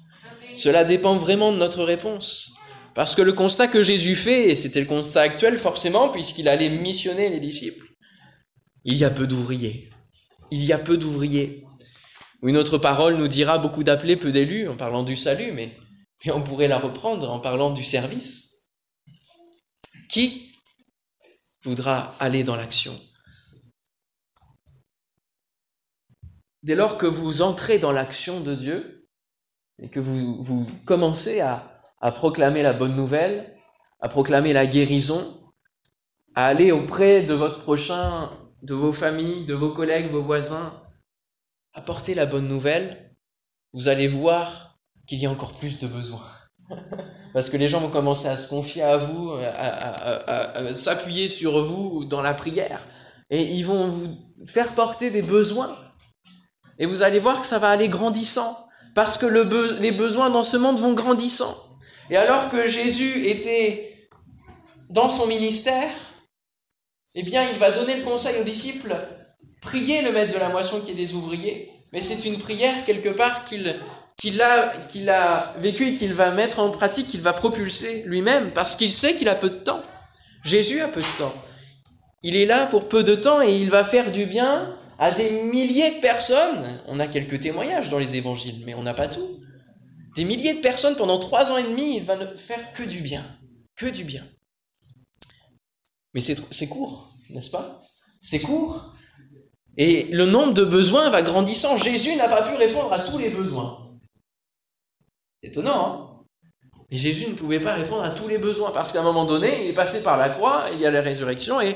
Cela 0.56 0.86
dépend 0.86 1.18
vraiment 1.18 1.52
de 1.52 1.58
notre 1.58 1.84
réponse. 1.84 2.55
Parce 2.96 3.14
que 3.14 3.22
le 3.22 3.34
constat 3.34 3.68
que 3.68 3.84
Jésus 3.84 4.16
fait, 4.16 4.50
et 4.50 4.56
c'était 4.56 4.80
le 4.80 4.86
constat 4.86 5.22
actuel 5.22 5.60
forcément, 5.60 6.10
puisqu'il 6.10 6.48
allait 6.48 6.70
missionner 6.70 7.30
les 7.30 7.42
disciples, 7.42 7.86
il 8.86 8.96
y 8.96 9.04
a 9.04 9.10
peu 9.10 9.28
d'ouvriers. 9.28 9.90
Il 10.50 10.64
y 10.64 10.72
a 10.72 10.80
peu 10.80 10.96
d'ouvriers. 10.96 11.66
Une 12.42 12.56
autre 12.56 12.78
parole 12.78 13.18
nous 13.18 13.28
dira 13.28 13.58
beaucoup 13.58 13.84
d'appelés, 13.84 14.16
peu 14.16 14.32
d'élus, 14.32 14.70
en 14.70 14.78
parlant 14.78 15.04
du 15.04 15.18
salut, 15.18 15.52
mais, 15.52 15.78
on 16.28 16.42
pourrait 16.42 16.70
la 16.70 16.80
reprendre 16.80 17.30
en 17.30 17.40
parlant 17.40 17.72
du 17.72 17.84
service. 17.84 18.70
Qui 20.08 20.54
voudra 21.64 22.16
aller 22.20 22.46
dans 22.46 22.56
l'action? 22.56 22.98
Dès 26.64 26.76
lors 26.76 26.98
que 26.98 27.06
vous 27.06 27.42
entrez 27.42 27.78
dans 27.78 27.92
l'action 27.92 28.40
de 28.40 28.56
Dieu 28.56 29.10
et 29.82 29.90
que 29.90 30.00
vous 30.00 30.66
commencez 30.86 31.42
à, 31.42 31.75
à 32.06 32.12
proclamer 32.12 32.62
la 32.62 32.74
bonne 32.74 32.96
nouvelle, 32.96 33.52
à 34.00 34.10
proclamer 34.10 34.54
la 34.54 34.68
guérison, 34.68 35.42
à 36.36 36.46
aller 36.46 36.72
auprès 36.72 37.24
de 37.24 37.34
votre 37.34 37.64
prochain, 37.64 38.30
de 38.62 38.76
vos 38.76 38.94
familles, 38.94 39.48
de 39.48 39.56
vos 39.56 39.72
collègues, 39.72 40.12
vos 40.12 40.22
voisins, 40.22 40.72
apporter 41.74 42.14
la 42.14 42.28
bonne 42.28 42.48
nouvelle, 42.48 43.12
vous 43.74 43.88
allez 43.88 44.08
voir 44.08 44.76
qu'il 45.08 45.18
y 45.18 45.26
a 45.26 45.32
encore 45.32 45.54
plus 45.54 45.80
de 45.80 45.88
besoins. 45.88 46.30
Parce 47.34 47.50
que 47.50 47.58
les 47.58 47.68
gens 47.68 47.80
vont 47.80 47.90
commencer 47.90 48.28
à 48.28 48.38
se 48.38 48.50
confier 48.50 48.84
à 48.84 48.98
vous, 48.98 49.32
à, 49.32 50.76
s'appuyer 50.76 51.28
sur 51.28 51.64
vous 51.64 52.06
dans 52.06 52.22
la 52.22 52.36
prière. 52.36 52.86
Et 53.32 53.42
ils 53.42 53.64
vont 53.64 53.90
vous 53.90 54.16
faire 54.46 54.76
porter 54.76 55.10
des 55.10 55.24
besoins. 55.24 55.76
Et 56.78 56.86
vous 56.86 57.02
allez 57.02 57.20
voir 57.20 57.42
que 57.42 57.48
ça 57.48 57.58
va 57.58 57.70
aller 57.70 57.90
grandissant. 57.90 58.56
Parce 58.94 59.18
que 59.18 59.26
les 59.26 59.92
besoins 59.92 60.30
dans 60.30 60.44
ce 60.44 60.56
monde 60.56 60.80
vont 60.80 60.94
grandissant. 60.94 61.65
Et 62.10 62.18
alors 62.18 62.50
que 62.50 62.68
Jésus 62.68 63.28
était 63.28 64.10
dans 64.90 65.10
son 65.10 65.28
ministère, 65.28 65.90
eh 67.16 67.24
bien, 67.24 67.50
il 67.50 67.58
va 67.58 67.72
donner 67.72 67.96
le 67.96 68.04
conseil 68.04 68.40
aux 68.40 68.44
disciples, 68.44 68.96
priez 69.62 70.02
le 70.02 70.12
maître 70.12 70.34
de 70.34 70.40
la 70.40 70.50
moisson 70.50 70.82
qui 70.82 70.92
est 70.92 70.96
des 70.96 71.14
ouvriers, 71.14 71.72
mais 71.94 72.02
c'est 72.02 72.28
une 72.28 72.38
prière 72.38 72.86
quelque 72.86 73.10
part 73.10 73.46
qu'il 73.46 73.80
qu'il 74.18 74.42
a, 74.42 74.74
qu'il 74.88 75.10
et 75.10 75.96
qu'il 75.96 76.14
va 76.14 76.32
mettre 76.32 76.60
en 76.60 76.72
pratique, 76.72 77.10
qu'il 77.10 77.22
va 77.22 77.34
propulser 77.34 78.04
lui-même, 78.06 78.52
parce 78.52 78.76
qu'il 78.76 78.92
sait 78.92 79.16
qu'il 79.16 79.30
a 79.30 79.36
peu 79.36 79.50
de 79.50 79.58
temps. 79.58 79.82
Jésus 80.44 80.82
a 80.82 80.88
peu 80.88 81.02
de 81.02 81.18
temps. 81.18 81.34
Il 82.24 82.36
est 82.36 82.46
là 82.46 82.66
pour 82.68 82.88
peu 82.88 83.04
de 83.04 83.16
temps 83.16 83.42
et 83.42 83.54
il 83.56 83.70
va 83.70 83.84
faire 83.84 84.12
du 84.12 84.26
bien 84.26 84.74
à 84.98 85.12
des 85.12 85.30
milliers 85.30 85.96
de 85.96 86.00
personnes. 86.00 86.82
On 86.88 87.00
a 87.00 87.08
quelques 87.08 87.40
témoignages 87.40 87.90
dans 87.90 88.00
les 88.00 88.16
évangiles, 88.16 88.64
mais 88.66 88.74
on 88.74 88.84
n'a 88.84 88.94
pas 88.94 89.08
tout. 89.08 89.28
Des 90.16 90.24
milliers 90.24 90.56
de 90.56 90.62
personnes 90.62 90.96
pendant 90.96 91.20
trois 91.20 91.52
ans 91.52 91.58
et 91.58 91.64
demi, 91.64 91.98
il 91.98 92.04
va 92.04 92.16
ne 92.16 92.36
faire 92.38 92.72
que 92.74 92.84
du 92.84 93.02
bien. 93.02 93.26
Que 93.76 93.88
du 93.88 94.04
bien. 94.04 94.26
Mais 96.14 96.22
c'est 96.22 96.70
court, 96.70 97.12
n'est-ce 97.30 97.50
pas? 97.50 97.82
C'est 98.22 98.40
court. 98.40 98.94
Et 99.78 100.04
le 100.12 100.26
nombre 100.26 100.54
de 100.54 100.64
besoins 100.64 101.10
va 101.10 101.22
grandissant. 101.22 101.76
Jésus 101.76 102.16
n'a 102.16 102.30
pas 102.30 102.44
pu 102.44 102.56
répondre 102.56 102.94
à 102.94 103.00
tous 103.00 103.18
les 103.18 103.30
besoins. 103.30 104.00
Étonnant, 105.44 105.86
hein? 105.86 106.12
Et 106.92 106.98
Jésus 106.98 107.28
ne 107.28 107.34
pouvait 107.34 107.60
pas 107.60 107.74
répondre 107.74 108.04
à 108.04 108.12
tous 108.12 108.28
les 108.28 108.38
besoins, 108.38 108.72
parce 108.72 108.94
qu'à 108.94 109.02
un 109.02 109.04
moment 109.04 109.26
donné, 109.26 109.64
il 109.64 109.70
est 109.72 109.74
passé 109.74 110.04
par 110.04 110.18
la 110.18 110.30
croix, 110.30 110.70
il 110.72 110.80
y 110.80 110.86
a 110.86 110.92
la 110.92 111.02
résurrection, 111.02 111.60
et, 111.60 111.76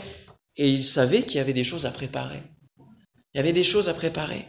et 0.56 0.70
il 0.70 0.86
savait 0.86 1.24
qu'il 1.24 1.38
y 1.38 1.40
avait 1.40 1.52
des 1.52 1.64
choses 1.64 1.86
à 1.86 1.92
préparer. 1.92 2.44
Il 3.34 3.38
y 3.38 3.40
avait 3.40 3.54
des 3.54 3.64
choses 3.64 3.90
à 3.90 3.94
préparer. 3.94 4.46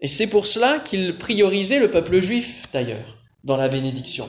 Et 0.00 0.08
c'est 0.08 0.30
pour 0.30 0.46
cela 0.46 0.78
qu'il 0.78 1.16
priorisait 1.18 1.78
le 1.78 1.90
peuple 1.90 2.20
juif, 2.20 2.68
d'ailleurs, 2.72 3.18
dans 3.44 3.56
la 3.56 3.68
bénédiction. 3.68 4.28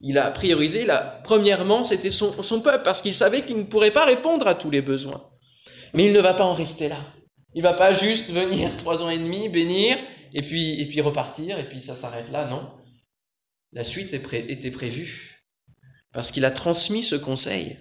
Il 0.00 0.18
a 0.18 0.30
priorisé, 0.30 0.86
premièrement, 1.24 1.84
c'était 1.84 2.10
son, 2.10 2.60
peuple, 2.62 2.84
parce 2.84 3.02
qu'il 3.02 3.14
savait 3.14 3.42
qu'il 3.42 3.56
ne 3.56 3.62
pourrait 3.62 3.90
pas 3.90 4.04
répondre 4.04 4.46
à 4.46 4.54
tous 4.54 4.70
les 4.70 4.82
besoins. 4.82 5.22
Mais 5.92 6.06
il 6.06 6.12
ne 6.12 6.20
va 6.20 6.34
pas 6.34 6.44
en 6.44 6.54
rester 6.54 6.88
là. 6.88 6.98
Il 7.54 7.62
va 7.62 7.74
pas 7.74 7.92
juste 7.92 8.30
venir 8.30 8.74
trois 8.76 9.02
ans 9.02 9.10
et 9.10 9.18
demi, 9.18 9.48
bénir, 9.48 9.96
et 10.32 10.42
puis, 10.42 10.80
et 10.80 10.86
puis 10.86 11.00
repartir, 11.00 11.58
et 11.58 11.68
puis 11.68 11.80
ça 11.80 11.94
s'arrête 11.94 12.30
là, 12.30 12.48
non. 12.48 12.66
La 13.72 13.84
suite 13.84 14.14
était 14.14 14.70
prévue, 14.70 15.44
parce 16.12 16.30
qu'il 16.30 16.44
a 16.44 16.50
transmis 16.50 17.02
ce 17.02 17.16
conseil. 17.16 17.76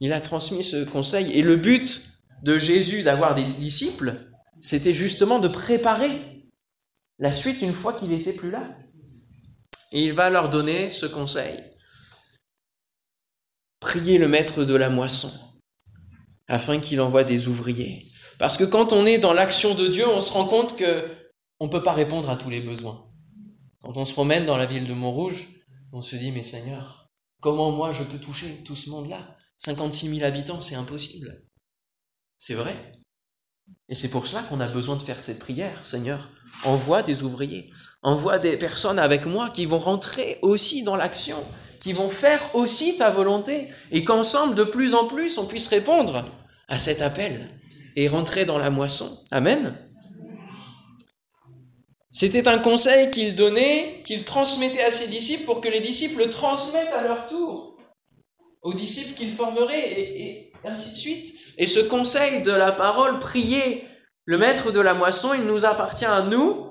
Il 0.00 0.12
a 0.12 0.20
transmis 0.20 0.64
ce 0.64 0.84
conseil, 0.84 1.30
et 1.32 1.42
le 1.42 1.56
but 1.56 2.02
de 2.42 2.58
Jésus 2.58 3.02
d'avoir 3.02 3.34
des 3.34 3.44
disciples, 3.44 4.29
c'était 4.60 4.94
justement 4.94 5.38
de 5.38 5.48
préparer 5.48 6.48
la 7.18 7.32
suite 7.32 7.62
une 7.62 7.74
fois 7.74 7.92
qu'il 7.92 8.08
n'était 8.08 8.32
plus 8.32 8.50
là. 8.50 8.76
Et 9.92 10.04
il 10.04 10.12
va 10.12 10.30
leur 10.30 10.50
donner 10.50 10.90
ce 10.90 11.06
conseil. 11.06 11.62
Priez 13.80 14.18
le 14.18 14.28
maître 14.28 14.64
de 14.64 14.74
la 14.74 14.90
moisson, 14.90 15.32
afin 16.46 16.78
qu'il 16.78 17.00
envoie 17.00 17.24
des 17.24 17.48
ouvriers. 17.48 18.06
Parce 18.38 18.56
que 18.56 18.64
quand 18.64 18.92
on 18.92 19.06
est 19.06 19.18
dans 19.18 19.32
l'action 19.32 19.74
de 19.74 19.88
Dieu, 19.88 20.08
on 20.08 20.20
se 20.20 20.32
rend 20.32 20.46
compte 20.46 20.76
que 20.76 21.04
on 21.58 21.66
ne 21.66 21.70
peut 21.70 21.82
pas 21.82 21.92
répondre 21.92 22.30
à 22.30 22.36
tous 22.36 22.50
les 22.50 22.60
besoins. 22.60 23.06
Quand 23.80 23.96
on 23.96 24.04
se 24.04 24.12
promène 24.12 24.46
dans 24.46 24.56
la 24.56 24.66
ville 24.66 24.86
de 24.86 24.94
Montrouge, 24.94 25.48
on 25.92 26.02
se 26.02 26.16
dit, 26.16 26.32
mais 26.32 26.42
Seigneur, 26.42 27.08
comment 27.40 27.70
moi 27.70 27.92
je 27.92 28.02
peux 28.02 28.18
toucher 28.18 28.62
tout 28.64 28.74
ce 28.74 28.90
monde-là? 28.90 29.26
56 29.58 30.08
000 30.08 30.24
habitants, 30.24 30.60
c'est 30.60 30.74
impossible. 30.74 31.30
C'est 32.38 32.54
vrai. 32.54 32.74
Et 33.88 33.94
c'est 33.94 34.10
pour 34.10 34.26
cela 34.26 34.42
qu'on 34.42 34.60
a 34.60 34.68
besoin 34.68 34.96
de 34.96 35.02
faire 35.02 35.20
cette 35.20 35.40
prière, 35.40 35.84
Seigneur. 35.84 36.30
Envoie 36.64 37.02
des 37.02 37.22
ouvriers, 37.22 37.70
envoie 38.02 38.38
des 38.38 38.56
personnes 38.56 38.98
avec 38.98 39.26
moi 39.26 39.50
qui 39.50 39.66
vont 39.66 39.78
rentrer 39.78 40.38
aussi 40.42 40.82
dans 40.82 40.96
l'action, 40.96 41.36
qui 41.80 41.92
vont 41.92 42.10
faire 42.10 42.54
aussi 42.54 42.98
ta 42.98 43.10
volonté, 43.10 43.68
et 43.90 44.04
qu'ensemble, 44.04 44.54
de 44.54 44.64
plus 44.64 44.94
en 44.94 45.06
plus, 45.06 45.38
on 45.38 45.46
puisse 45.46 45.68
répondre 45.68 46.24
à 46.68 46.78
cet 46.78 47.02
appel 47.02 47.48
et 47.96 48.08
rentrer 48.08 48.44
dans 48.44 48.58
la 48.58 48.70
moisson. 48.70 49.18
Amen. 49.30 49.74
C'était 52.12 52.48
un 52.48 52.58
conseil 52.58 53.10
qu'il 53.10 53.36
donnait, 53.36 54.02
qu'il 54.04 54.24
transmettait 54.24 54.82
à 54.82 54.90
ses 54.90 55.08
disciples 55.08 55.44
pour 55.44 55.60
que 55.60 55.68
les 55.68 55.80
disciples 55.80 56.24
le 56.24 56.30
transmettent 56.30 56.92
à 56.92 57.02
leur 57.02 57.26
tour 57.28 57.69
aux 58.62 58.74
disciples 58.74 59.16
qu'il 59.16 59.32
formerait 59.32 59.90
et, 59.90 60.52
ainsi 60.64 60.92
de 60.92 60.96
suite. 60.96 61.34
Et 61.58 61.66
ce 61.66 61.80
conseil 61.80 62.42
de 62.42 62.52
la 62.52 62.72
parole, 62.72 63.18
prier 63.18 63.84
le 64.24 64.38
maître 64.38 64.72
de 64.72 64.80
la 64.80 64.94
moisson, 64.94 65.32
il 65.34 65.44
nous 65.44 65.64
appartient 65.64 66.04
à 66.04 66.22
nous 66.22 66.70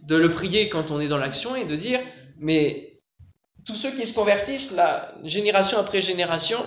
de 0.00 0.16
le 0.16 0.30
prier 0.30 0.68
quand 0.68 0.90
on 0.90 1.00
est 1.00 1.08
dans 1.08 1.18
l'action 1.18 1.54
et 1.54 1.64
de 1.64 1.76
dire, 1.76 2.00
mais 2.38 2.90
tous 3.66 3.74
ceux 3.74 3.90
qui 3.90 4.06
se 4.06 4.14
convertissent, 4.14 4.72
la 4.72 5.12
génération 5.24 5.78
après 5.78 6.00
génération, 6.00 6.58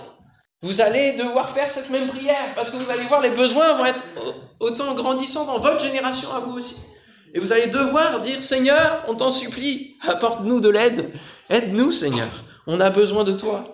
vous 0.62 0.80
allez 0.80 1.12
devoir 1.12 1.50
faire 1.50 1.70
cette 1.70 1.90
même 1.90 2.06
prière 2.06 2.54
parce 2.54 2.70
que 2.70 2.76
vous 2.76 2.90
allez 2.90 3.02
voir 3.02 3.20
les 3.20 3.30
besoins 3.30 3.76
vont 3.76 3.84
être 3.84 4.04
autant 4.60 4.94
grandissants 4.94 5.46
dans 5.46 5.58
votre 5.58 5.80
génération 5.80 6.32
à 6.32 6.38
vous 6.38 6.56
aussi. 6.56 6.86
Et 7.34 7.40
vous 7.40 7.52
allez 7.52 7.66
devoir 7.66 8.20
dire 8.20 8.42
Seigneur, 8.42 9.04
on 9.08 9.14
t'en 9.16 9.30
supplie, 9.30 9.96
apporte-nous 10.02 10.60
de 10.60 10.68
l'aide. 10.68 11.12
Aide-nous 11.50 11.92
Seigneur, 11.92 12.44
on 12.66 12.80
a 12.80 12.90
besoin 12.90 13.24
de 13.24 13.32
toi. 13.32 13.73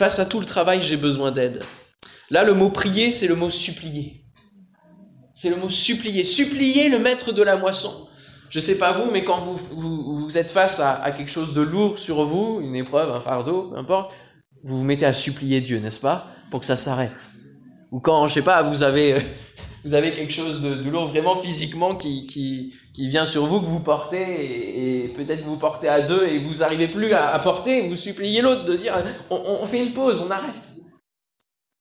Face 0.00 0.18
à 0.18 0.24
tout 0.24 0.40
le 0.40 0.46
travail, 0.46 0.80
j'ai 0.80 0.96
besoin 0.96 1.30
d'aide. 1.30 1.62
Là, 2.30 2.42
le 2.42 2.54
mot 2.54 2.70
prier, 2.70 3.10
c'est 3.10 3.28
le 3.28 3.34
mot 3.34 3.50
supplier. 3.50 4.24
C'est 5.34 5.50
le 5.50 5.56
mot 5.56 5.68
supplier. 5.68 6.24
Supplier 6.24 6.88
le 6.88 6.98
maître 6.98 7.32
de 7.32 7.42
la 7.42 7.58
moisson. 7.58 8.08
Je 8.48 8.60
ne 8.60 8.62
sais 8.62 8.78
pas 8.78 8.92
vous, 8.92 9.10
mais 9.10 9.24
quand 9.24 9.40
vous, 9.40 9.58
vous, 9.58 10.38
êtes 10.38 10.50
face 10.50 10.80
à, 10.80 11.12
quelque 11.12 11.30
chose 11.30 11.52
de 11.52 11.60
lourd 11.60 11.98
sur 11.98 12.24
vous, 12.24 12.62
une 12.62 12.76
épreuve, 12.76 13.10
un 13.10 13.20
fardeau, 13.20 13.72
peu 13.72 13.76
importe, 13.76 14.14
vous 14.64 14.78
vous 14.78 14.84
mettez 14.84 15.04
à 15.04 15.12
supplier 15.12 15.60
Dieu, 15.60 15.80
n'est-ce 15.80 16.00
pas 16.00 16.28
Pour 16.50 16.60
que 16.60 16.66
ça 16.66 16.78
s'arrête. 16.78 17.28
Ou 17.92 18.00
quand, 18.00 18.26
je 18.26 18.32
sais 18.32 18.42
pas, 18.42 18.62
vous 18.62 18.82
avez, 18.82 19.12
euh, 19.12 19.20
vous 19.84 19.92
avez 19.92 20.12
quelque 20.12 20.32
chose 20.32 20.62
de, 20.62 20.88
lourd 20.88 21.08
vraiment 21.08 21.36
physiquement 21.36 21.94
qui, 21.94 22.26
qui, 22.26 22.72
qui, 22.92 23.08
vient 23.08 23.26
sur 23.26 23.46
vous, 23.46 23.60
que 23.60 23.66
vous 23.66 23.80
portez, 23.80 25.04
et, 25.04 25.08
peut-être 25.08 25.44
vous 25.44 25.56
portez 25.56 25.88
à 25.88 26.02
deux 26.02 26.26
et 26.26 26.38
vous 26.38 26.56
n'arrivez 26.56 26.88
plus 26.88 27.12
à, 27.12 27.38
porter, 27.40 27.88
vous 27.88 27.94
suppliez 27.94 28.40
l'autre 28.40 28.64
de 28.64 28.76
dire 28.76 28.94
on, 29.30 29.58
on, 29.62 29.66
fait 29.66 29.84
une 29.84 29.92
pause, 29.92 30.20
on 30.20 30.30
arrête. 30.30 30.80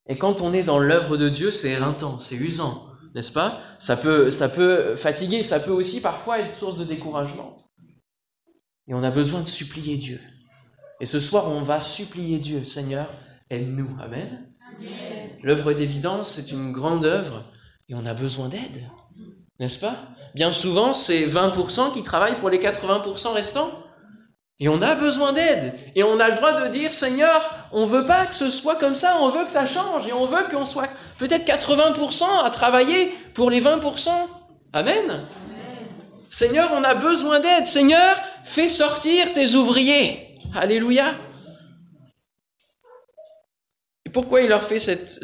Et 0.07 0.17
quand 0.17 0.41
on 0.41 0.53
est 0.53 0.63
dans 0.63 0.79
l'œuvre 0.79 1.17
de 1.17 1.29
Dieu, 1.29 1.51
c'est 1.51 1.71
éreintant, 1.71 2.19
c'est 2.19 2.35
usant, 2.35 2.87
n'est-ce 3.13 3.31
pas? 3.31 3.59
Ça 3.79 3.97
peut, 3.97 4.31
ça 4.31 4.49
peut 4.49 4.95
fatiguer, 4.95 5.43
ça 5.43 5.59
peut 5.59 5.71
aussi 5.71 6.01
parfois 6.01 6.39
être 6.39 6.53
source 6.53 6.77
de 6.77 6.83
découragement. 6.83 7.57
Et 8.87 8.93
on 8.93 9.03
a 9.03 9.11
besoin 9.11 9.41
de 9.41 9.47
supplier 9.47 9.97
Dieu. 9.97 10.19
Et 10.99 11.05
ce 11.05 11.19
soir, 11.19 11.49
on 11.51 11.61
va 11.61 11.79
supplier 11.79 12.39
Dieu, 12.39 12.65
Seigneur, 12.65 13.07
aide-nous. 13.49 13.89
Amen. 14.01 14.49
L'œuvre 15.43 15.73
d'évidence, 15.73 16.31
c'est 16.31 16.51
une 16.51 16.71
grande 16.71 17.05
œuvre 17.05 17.43
et 17.87 17.95
on 17.95 18.05
a 18.05 18.13
besoin 18.13 18.49
d'aide, 18.49 18.89
n'est-ce 19.59 19.79
pas? 19.79 19.95
Bien 20.35 20.51
souvent, 20.51 20.93
c'est 20.93 21.25
20% 21.25 21.93
qui 21.93 22.03
travaillent 22.03 22.35
pour 22.35 22.49
les 22.49 22.59
80% 22.59 23.33
restants. 23.33 23.71
Et 24.59 24.67
on 24.67 24.81
a 24.81 24.95
besoin 24.95 25.31
d'aide. 25.33 25.73
Et 25.95 26.03
on 26.03 26.19
a 26.19 26.29
le 26.29 26.35
droit 26.35 26.61
de 26.61 26.67
dire, 26.67 26.91
Seigneur, 26.91 27.41
on 27.71 27.85
veut 27.85 28.05
pas 28.05 28.25
que 28.25 28.35
ce 28.35 28.49
soit 28.49 28.75
comme 28.75 28.95
ça, 28.95 29.17
on 29.21 29.29
veut 29.29 29.45
que 29.45 29.51
ça 29.51 29.65
change. 29.65 30.07
Et 30.07 30.13
on 30.13 30.25
veut 30.25 30.43
qu'on 30.51 30.65
soit 30.65 30.89
peut-être 31.17 31.45
80% 31.45 32.23
à 32.43 32.49
travailler 32.49 33.13
pour 33.33 33.49
les 33.49 33.61
20%. 33.61 34.09
Amen. 34.73 35.27
Seigneur, 36.29 36.69
on 36.73 36.83
a 36.83 36.93
besoin 36.93 37.39
d'aide. 37.39 37.65
Seigneur, 37.65 38.15
fais 38.43 38.67
sortir 38.67 39.33
tes 39.33 39.55
ouvriers. 39.55 40.37
Alléluia. 40.55 41.15
Et 44.05 44.09
pourquoi 44.09 44.41
il 44.41 44.49
leur 44.49 44.63
fait 44.63 44.79
cette, 44.79 45.19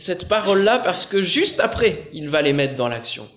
cette 0.00 0.28
parole-là 0.28 0.78
Parce 0.78 1.06
que 1.06 1.22
juste 1.22 1.60
après, 1.60 2.08
il 2.12 2.28
va 2.28 2.42
les 2.42 2.52
mettre 2.52 2.74
dans 2.74 2.88
l'action. 2.88 3.28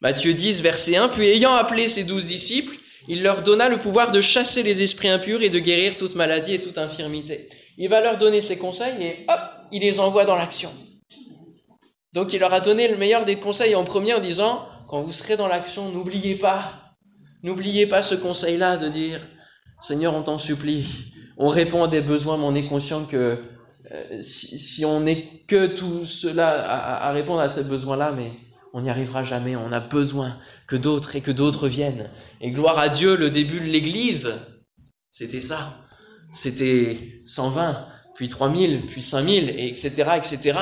Matthieu 0.00 0.34
10, 0.34 0.60
verset 0.60 0.96
1, 0.96 1.08
puis 1.08 1.28
ayant 1.28 1.54
appelé 1.54 1.88
ses 1.88 2.04
douze 2.04 2.26
disciples, 2.26 2.74
il 3.08 3.22
leur 3.22 3.42
donna 3.42 3.68
le 3.68 3.78
pouvoir 3.78 4.12
de 4.12 4.20
chasser 4.20 4.62
les 4.62 4.82
esprits 4.82 5.08
impurs 5.08 5.42
et 5.42 5.50
de 5.50 5.58
guérir 5.58 5.96
toute 5.96 6.14
maladie 6.14 6.54
et 6.54 6.60
toute 6.60 6.78
infirmité. 6.78 7.46
Il 7.78 7.88
va 7.88 8.00
leur 8.00 8.18
donner 8.18 8.40
ses 8.40 8.58
conseils 8.58 9.02
et 9.02 9.24
hop, 9.28 9.40
il 9.72 9.80
les 9.80 10.00
envoie 10.00 10.24
dans 10.24 10.36
l'action. 10.36 10.70
Donc 12.12 12.32
il 12.32 12.40
leur 12.40 12.52
a 12.52 12.60
donné 12.60 12.88
le 12.88 12.96
meilleur 12.96 13.24
des 13.24 13.36
conseils 13.36 13.74
en 13.74 13.84
premier 13.84 14.14
en 14.14 14.20
disant, 14.20 14.66
quand 14.88 15.00
vous 15.00 15.12
serez 15.12 15.36
dans 15.36 15.48
l'action, 15.48 15.90
n'oubliez 15.90 16.36
pas 16.36 16.80
N'oubliez 17.44 17.86
pas 17.86 18.02
ce 18.02 18.14
conseil-là 18.14 18.78
de 18.78 18.88
dire, 18.88 19.20
Seigneur, 19.78 20.14
on 20.14 20.22
t'en 20.22 20.38
supplie. 20.38 21.12
On 21.36 21.48
répond 21.48 21.84
à 21.84 21.88
des 21.88 22.00
besoins, 22.00 22.38
mais 22.38 22.44
on 22.44 22.54
est 22.54 22.66
conscient 22.66 23.04
que 23.04 23.36
euh, 23.94 24.22
si, 24.22 24.84
on 24.84 25.00
n'est 25.00 25.22
que 25.46 25.66
tout 25.66 26.04
cela 26.04 26.48
à, 26.48 27.08
à 27.08 27.12
répondre 27.12 27.40
à 27.40 27.48
ces 27.48 27.64
besoins-là, 27.64 28.12
mais 28.12 28.32
on 28.72 28.80
n'y 28.80 28.90
arrivera 28.90 29.22
jamais. 29.22 29.54
On 29.56 29.72
a 29.72 29.80
besoin 29.80 30.36
que 30.66 30.76
d'autres 30.76 31.14
et 31.16 31.20
que 31.20 31.30
d'autres 31.30 31.68
viennent. 31.68 32.10
Et 32.40 32.50
gloire 32.50 32.78
à 32.78 32.88
Dieu, 32.88 33.16
le 33.16 33.30
début 33.30 33.60
de 33.60 33.66
l'Église, 33.66 34.34
c'était 35.10 35.40
ça. 35.40 35.78
C'était 36.32 36.98
120, 37.26 37.86
puis 38.16 38.28
3000, 38.28 38.86
puis 38.86 39.02
5000, 39.02 39.50
et 39.50 39.68
etc., 39.68 40.10
etc. 40.16 40.58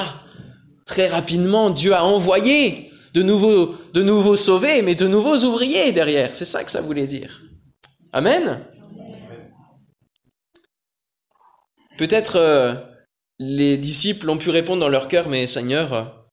Très 0.84 1.06
rapidement, 1.06 1.70
Dieu 1.70 1.94
a 1.94 2.04
envoyé 2.04 2.90
de 3.14 3.22
nouveaux, 3.22 3.74
de 3.94 4.02
nouveaux 4.02 4.36
sauvés, 4.36 4.82
mais 4.82 4.94
de 4.94 5.06
nouveaux 5.06 5.38
ouvriers 5.38 5.92
derrière. 5.92 6.36
C'est 6.36 6.44
ça 6.44 6.64
que 6.64 6.70
ça 6.70 6.82
voulait 6.82 7.06
dire. 7.06 7.40
Amen. 8.12 8.60
Peut-être 11.96 12.36
euh, 12.36 12.74
les 13.38 13.76
disciples 13.76 14.28
ont 14.30 14.38
pu 14.38 14.50
répondre 14.50 14.80
dans 14.80 14.88
leur 14.88 15.08
cœur, 15.08 15.28
mais 15.28 15.46
Seigneur, 15.46 16.26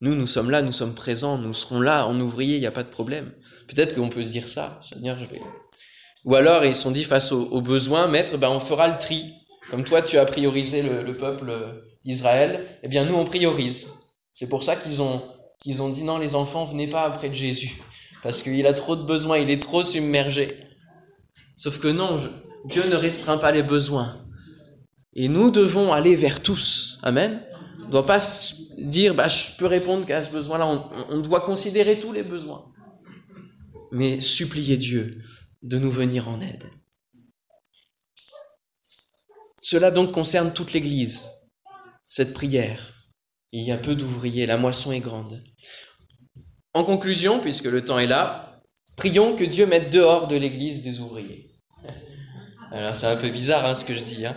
nous, 0.00 0.14
nous 0.14 0.26
sommes 0.26 0.50
là, 0.50 0.62
nous 0.62 0.72
sommes 0.72 0.94
présents, 0.94 1.38
nous 1.38 1.54
serons 1.54 1.80
là 1.80 2.06
en 2.06 2.20
ouvrier, 2.20 2.56
il 2.56 2.60
n'y 2.60 2.66
a 2.66 2.72
pas 2.72 2.82
de 2.82 2.90
problème. 2.90 3.32
Peut-être 3.68 3.94
qu'on 3.94 4.08
peut 4.08 4.22
se 4.22 4.30
dire 4.30 4.48
ça, 4.48 4.80
Seigneur, 4.82 5.18
je 5.18 5.24
vais. 5.24 5.40
Ou 6.24 6.34
alors 6.34 6.64
ils 6.64 6.74
se 6.74 6.82
sont 6.82 6.90
dit 6.90 7.04
face 7.04 7.32
aux, 7.32 7.60
besoins, 7.60 8.08
maître, 8.08 8.38
ben, 8.38 8.48
on 8.48 8.60
fera 8.60 8.88
le 8.88 8.98
tri. 8.98 9.34
Comme 9.70 9.84
toi, 9.84 10.02
tu 10.02 10.18
as 10.18 10.24
priorisé 10.24 10.82
le, 10.82 11.16
peuple 11.16 11.52
d'Israël, 12.04 12.66
eh 12.82 12.88
bien 12.88 13.04
nous, 13.04 13.14
on 13.14 13.24
priorise. 13.24 13.94
C'est 14.32 14.48
pour 14.48 14.62
ça 14.62 14.76
qu'ils 14.76 15.00
ont, 15.00 15.22
qu'ils 15.60 15.80
ont 15.82 15.88
dit 15.88 16.02
non, 16.02 16.18
les 16.18 16.34
enfants, 16.34 16.64
venez 16.64 16.86
pas 16.86 17.02
après 17.02 17.28
de 17.28 17.34
Jésus, 17.34 17.80
parce 18.22 18.42
qu'il 18.42 18.66
a 18.66 18.72
trop 18.72 18.96
de 18.96 19.04
besoins, 19.04 19.38
il 19.38 19.50
est 19.50 19.62
trop 19.62 19.82
submergé. 19.82 20.48
Sauf 21.56 21.78
que 21.78 21.88
non, 21.88 22.18
Dieu 22.66 22.82
ne 22.90 22.96
restreint 22.96 23.38
pas 23.38 23.52
les 23.52 23.62
besoins. 23.62 24.23
Et 25.14 25.28
nous 25.28 25.50
devons 25.50 25.92
aller 25.92 26.16
vers 26.16 26.42
tous. 26.42 26.98
Amen. 27.02 27.40
On 27.82 27.86
ne 27.86 27.90
doit 27.90 28.06
pas 28.06 28.18
dire, 28.78 29.14
bah, 29.14 29.28
je 29.28 29.56
peux 29.58 29.66
répondre 29.66 30.06
qu'à 30.06 30.22
ce 30.22 30.30
besoin-là. 30.30 30.66
On, 31.08 31.20
doit 31.20 31.40
considérer 31.40 32.00
tous 32.00 32.12
les 32.12 32.22
besoins. 32.22 32.72
Mais 33.92 34.18
supplier 34.20 34.76
Dieu 34.76 35.14
de 35.62 35.78
nous 35.78 35.90
venir 35.90 36.28
en 36.28 36.40
aide. 36.40 36.64
Cela 39.60 39.90
donc 39.90 40.12
concerne 40.12 40.52
toute 40.52 40.72
l'Église, 40.72 41.26
cette 42.06 42.34
prière. 42.34 42.92
Il 43.52 43.62
y 43.62 43.72
a 43.72 43.78
peu 43.78 43.94
d'ouvriers, 43.94 44.46
la 44.46 44.58
moisson 44.58 44.92
est 44.92 45.00
grande. 45.00 45.42
En 46.74 46.84
conclusion, 46.84 47.38
puisque 47.38 47.66
le 47.66 47.84
temps 47.84 47.98
est 47.98 48.06
là, 48.06 48.60
prions 48.96 49.36
que 49.36 49.44
Dieu 49.44 49.64
mette 49.64 49.90
dehors 49.90 50.26
de 50.26 50.36
l'Église 50.36 50.82
des 50.82 50.98
ouvriers. 50.98 51.46
Alors 52.72 52.96
c'est 52.96 53.06
un 53.06 53.16
peu 53.16 53.30
bizarre 53.30 53.64
hein, 53.64 53.74
ce 53.74 53.84
que 53.84 53.94
je 53.94 54.02
dis, 54.02 54.26
hein. 54.26 54.36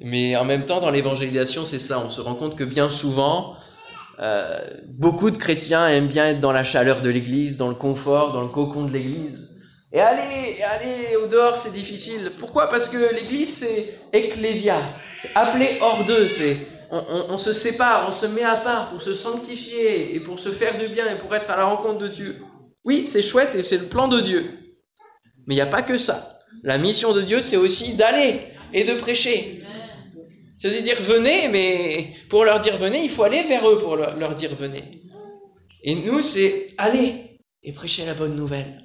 Mais 0.00 0.36
en 0.36 0.44
même 0.44 0.64
temps, 0.64 0.80
dans 0.80 0.90
l'évangélisation, 0.90 1.64
c'est 1.64 1.78
ça. 1.78 2.02
On 2.04 2.10
se 2.10 2.20
rend 2.20 2.34
compte 2.34 2.56
que 2.56 2.64
bien 2.64 2.88
souvent, 2.88 3.54
euh, 4.20 4.58
beaucoup 4.86 5.30
de 5.30 5.36
chrétiens 5.36 5.86
aiment 5.88 6.08
bien 6.08 6.26
être 6.26 6.40
dans 6.40 6.52
la 6.52 6.64
chaleur 6.64 7.00
de 7.00 7.10
l'église, 7.10 7.56
dans 7.56 7.68
le 7.68 7.74
confort, 7.74 8.32
dans 8.32 8.42
le 8.42 8.48
cocon 8.48 8.84
de 8.84 8.92
l'église. 8.92 9.60
Et 9.92 10.00
aller, 10.00 10.56
aller 10.62 11.16
au 11.16 11.26
dehors, 11.26 11.58
c'est 11.58 11.72
difficile. 11.72 12.32
Pourquoi? 12.38 12.68
Parce 12.68 12.88
que 12.88 13.14
l'église, 13.14 13.58
c'est 13.58 13.98
ecclésia. 14.12 14.76
C'est 15.20 15.30
appelé 15.34 15.78
hors 15.80 16.04
d'eux. 16.04 16.28
C'est, 16.28 16.56
on, 16.90 17.36
se 17.36 17.52
sépare, 17.52 18.04
on 18.06 18.12
se 18.12 18.26
met 18.26 18.44
à 18.44 18.56
part 18.56 18.90
pour 18.90 19.02
se 19.02 19.14
sanctifier 19.14 20.14
et 20.14 20.20
pour 20.20 20.38
se 20.38 20.50
faire 20.50 20.78
du 20.78 20.88
bien 20.88 21.10
et 21.10 21.18
pour 21.18 21.34
être 21.34 21.50
à 21.50 21.56
la 21.56 21.64
rencontre 21.64 21.98
de 21.98 22.08
Dieu. 22.08 22.36
Oui, 22.84 23.06
c'est 23.06 23.22
chouette 23.22 23.54
et 23.54 23.62
c'est 23.62 23.78
le 23.78 23.86
plan 23.86 24.08
de 24.08 24.20
Dieu. 24.20 24.44
Mais 25.46 25.54
il 25.54 25.56
n'y 25.56 25.62
a 25.62 25.66
pas 25.66 25.82
que 25.82 25.98
ça. 25.98 26.38
La 26.62 26.78
mission 26.78 27.12
de 27.12 27.22
Dieu, 27.22 27.40
c'est 27.40 27.56
aussi 27.56 27.96
d'aller 27.96 28.40
et 28.72 28.84
de 28.84 28.94
prêcher. 28.94 29.57
Ça 30.58 30.68
veut 30.68 30.82
dire 30.82 31.00
venez, 31.00 31.48
mais 31.48 32.12
pour 32.28 32.44
leur 32.44 32.58
dire 32.58 32.76
venez, 32.78 33.04
il 33.04 33.10
faut 33.10 33.22
aller 33.22 33.44
vers 33.44 33.68
eux 33.68 33.78
pour 33.78 33.96
leur 33.96 34.34
dire 34.34 34.54
venez. 34.56 35.02
Et 35.82 35.94
nous, 35.94 36.20
c'est 36.20 36.74
aller 36.76 37.38
et 37.62 37.72
prêcher 37.72 38.04
la 38.04 38.14
bonne 38.14 38.34
nouvelle. 38.34 38.84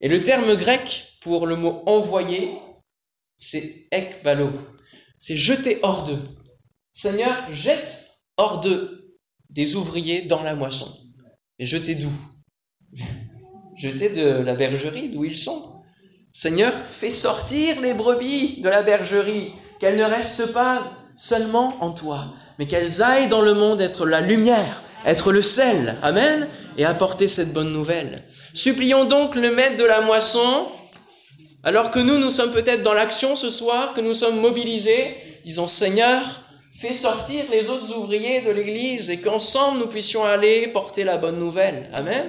Et 0.00 0.08
le 0.08 0.22
terme 0.22 0.54
grec 0.54 1.18
pour 1.20 1.46
le 1.46 1.56
mot 1.56 1.82
envoyer, 1.86 2.52
c'est 3.36 3.88
ekbalo. 3.90 4.50
C'est 5.18 5.36
jeter 5.36 5.80
hors 5.82 6.04
d'eux. 6.04 6.22
Seigneur, 6.92 7.36
jette 7.50 8.08
hors 8.36 8.60
d'eux 8.60 9.16
des 9.50 9.74
ouvriers 9.74 10.22
dans 10.22 10.42
la 10.44 10.54
moisson. 10.54 10.92
Et 11.58 11.66
jetez 11.66 11.96
d'où? 11.96 12.12
Jetez 13.76 14.10
de 14.10 14.28
la 14.42 14.54
bergerie, 14.54 15.08
d'où 15.08 15.24
ils 15.24 15.36
sont. 15.36 15.82
Seigneur, 16.32 16.72
fais 16.72 17.10
sortir 17.10 17.80
les 17.80 17.94
brebis 17.94 18.60
de 18.60 18.68
la 18.68 18.82
bergerie 18.82 19.52
qu'elles 19.82 19.96
ne 19.96 20.04
restent 20.04 20.52
pas 20.52 20.92
seulement 21.16 21.74
en 21.80 21.90
toi, 21.90 22.26
mais 22.56 22.66
qu'elles 22.66 23.02
aillent 23.02 23.28
dans 23.28 23.42
le 23.42 23.52
monde 23.52 23.80
être 23.80 24.06
la 24.06 24.20
lumière, 24.20 24.80
être 25.04 25.32
le 25.32 25.42
sel, 25.42 25.96
amen, 26.02 26.46
et 26.78 26.84
apporter 26.84 27.26
cette 27.26 27.52
bonne 27.52 27.72
nouvelle. 27.72 28.22
Supplions 28.54 29.06
donc 29.06 29.34
le 29.34 29.52
maître 29.52 29.76
de 29.76 29.84
la 29.84 30.00
moisson, 30.00 30.66
alors 31.64 31.90
que 31.90 31.98
nous, 31.98 32.18
nous 32.18 32.30
sommes 32.30 32.52
peut-être 32.52 32.84
dans 32.84 32.94
l'action 32.94 33.34
ce 33.34 33.50
soir, 33.50 33.92
que 33.92 34.00
nous 34.00 34.14
sommes 34.14 34.40
mobilisés, 34.40 35.16
disons 35.44 35.66
Seigneur, 35.66 36.22
fais 36.72 36.94
sortir 36.94 37.42
les 37.50 37.68
autres 37.68 37.96
ouvriers 37.98 38.40
de 38.40 38.52
l'Église 38.52 39.10
et 39.10 39.20
qu'ensemble 39.20 39.80
nous 39.80 39.88
puissions 39.88 40.24
aller 40.24 40.68
porter 40.68 41.02
la 41.02 41.16
bonne 41.16 41.40
nouvelle. 41.40 41.90
Amen. 41.92 42.22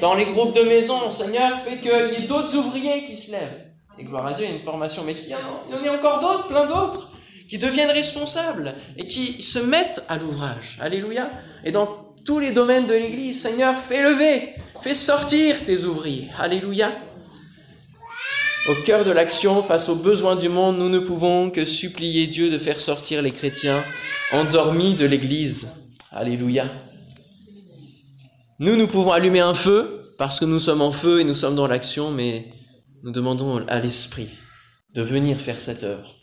Dans 0.00 0.14
les 0.14 0.24
groupes 0.24 0.54
de 0.54 0.62
maison, 0.62 1.10
Seigneur, 1.10 1.58
fais 1.62 1.76
qu'il 1.76 1.90
y 1.90 2.24
ait 2.24 2.26
d'autres 2.26 2.56
ouvriers 2.56 3.04
qui 3.04 3.18
se 3.18 3.32
lèvent. 3.32 3.65
Et 3.98 4.04
gloire 4.04 4.26
à 4.26 4.32
Dieu, 4.34 4.44
il 4.44 4.48
y 4.50 4.52
a 4.52 4.56
une 4.56 4.62
formation, 4.62 5.02
mais 5.04 5.16
il 5.18 5.28
y 5.28 5.34
en 5.34 5.92
a 5.92 5.96
encore 5.96 6.20
d'autres, 6.20 6.48
plein 6.48 6.66
d'autres, 6.66 7.12
qui 7.48 7.58
deviennent 7.58 7.90
responsables 7.90 8.74
et 8.96 9.06
qui 9.06 9.42
se 9.42 9.58
mettent 9.58 10.02
à 10.08 10.16
l'ouvrage. 10.16 10.76
Alléluia. 10.80 11.30
Et 11.64 11.70
dans 11.70 12.14
tous 12.24 12.38
les 12.38 12.50
domaines 12.50 12.86
de 12.86 12.92
l'Église, 12.92 13.40
Seigneur, 13.40 13.78
fais 13.78 14.02
lever, 14.02 14.54
fais 14.82 14.94
sortir 14.94 15.64
tes 15.64 15.84
ouvriers. 15.84 16.28
Alléluia. 16.38 16.90
Au 18.68 18.74
cœur 18.84 19.04
de 19.04 19.12
l'action, 19.12 19.62
face 19.62 19.88
aux 19.88 19.96
besoins 19.96 20.34
du 20.34 20.48
monde, 20.48 20.76
nous 20.78 20.88
ne 20.88 20.98
pouvons 20.98 21.50
que 21.50 21.64
supplier 21.64 22.26
Dieu 22.26 22.50
de 22.50 22.58
faire 22.58 22.80
sortir 22.80 23.22
les 23.22 23.30
chrétiens 23.30 23.80
endormis 24.32 24.94
de 24.94 25.06
l'Église. 25.06 25.92
Alléluia. 26.10 26.66
Nous, 28.58 28.74
nous 28.74 28.88
pouvons 28.88 29.12
allumer 29.12 29.40
un 29.40 29.54
feu 29.54 30.02
parce 30.18 30.40
que 30.40 30.44
nous 30.44 30.58
sommes 30.58 30.82
en 30.82 30.90
feu 30.90 31.20
et 31.20 31.24
nous 31.24 31.34
sommes 31.34 31.54
dans 31.54 31.68
l'action, 31.68 32.10
mais 32.10 32.46
nous 33.02 33.12
demandons 33.12 33.64
à 33.66 33.80
l'Esprit 33.80 34.30
de 34.94 35.02
venir 35.02 35.40
faire 35.40 35.60
cette 35.60 35.84
œuvre. 35.84 36.14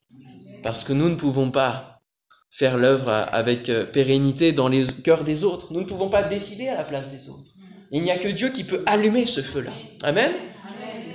Parce 0.63 0.83
que 0.83 0.93
nous 0.93 1.09
ne 1.09 1.15
pouvons 1.15 1.51
pas 1.51 2.01
faire 2.51 2.77
l'œuvre 2.77 3.09
avec 3.09 3.71
pérennité 3.91 4.51
dans 4.51 4.67
les 4.67 4.85
cœurs 5.03 5.23
des 5.23 5.43
autres. 5.43 5.73
Nous 5.73 5.81
ne 5.81 5.85
pouvons 5.85 6.09
pas 6.09 6.23
décider 6.23 6.67
à 6.67 6.77
la 6.77 6.83
place 6.83 7.11
des 7.11 7.29
autres. 7.29 7.51
Il 7.91 8.01
n'y 8.01 8.11
a 8.11 8.17
que 8.17 8.27
Dieu 8.27 8.49
qui 8.49 8.63
peut 8.63 8.83
allumer 8.85 9.25
ce 9.25 9.41
feu-là. 9.41 9.71
Amen. 10.03 10.31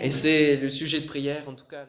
Et 0.01 0.11
c'est 0.11 0.57
le 0.57 0.71
sujet 0.71 1.01
de 1.01 1.07
prière, 1.07 1.49
en 1.49 1.55
tout 1.55 1.64
cas. 1.64 1.87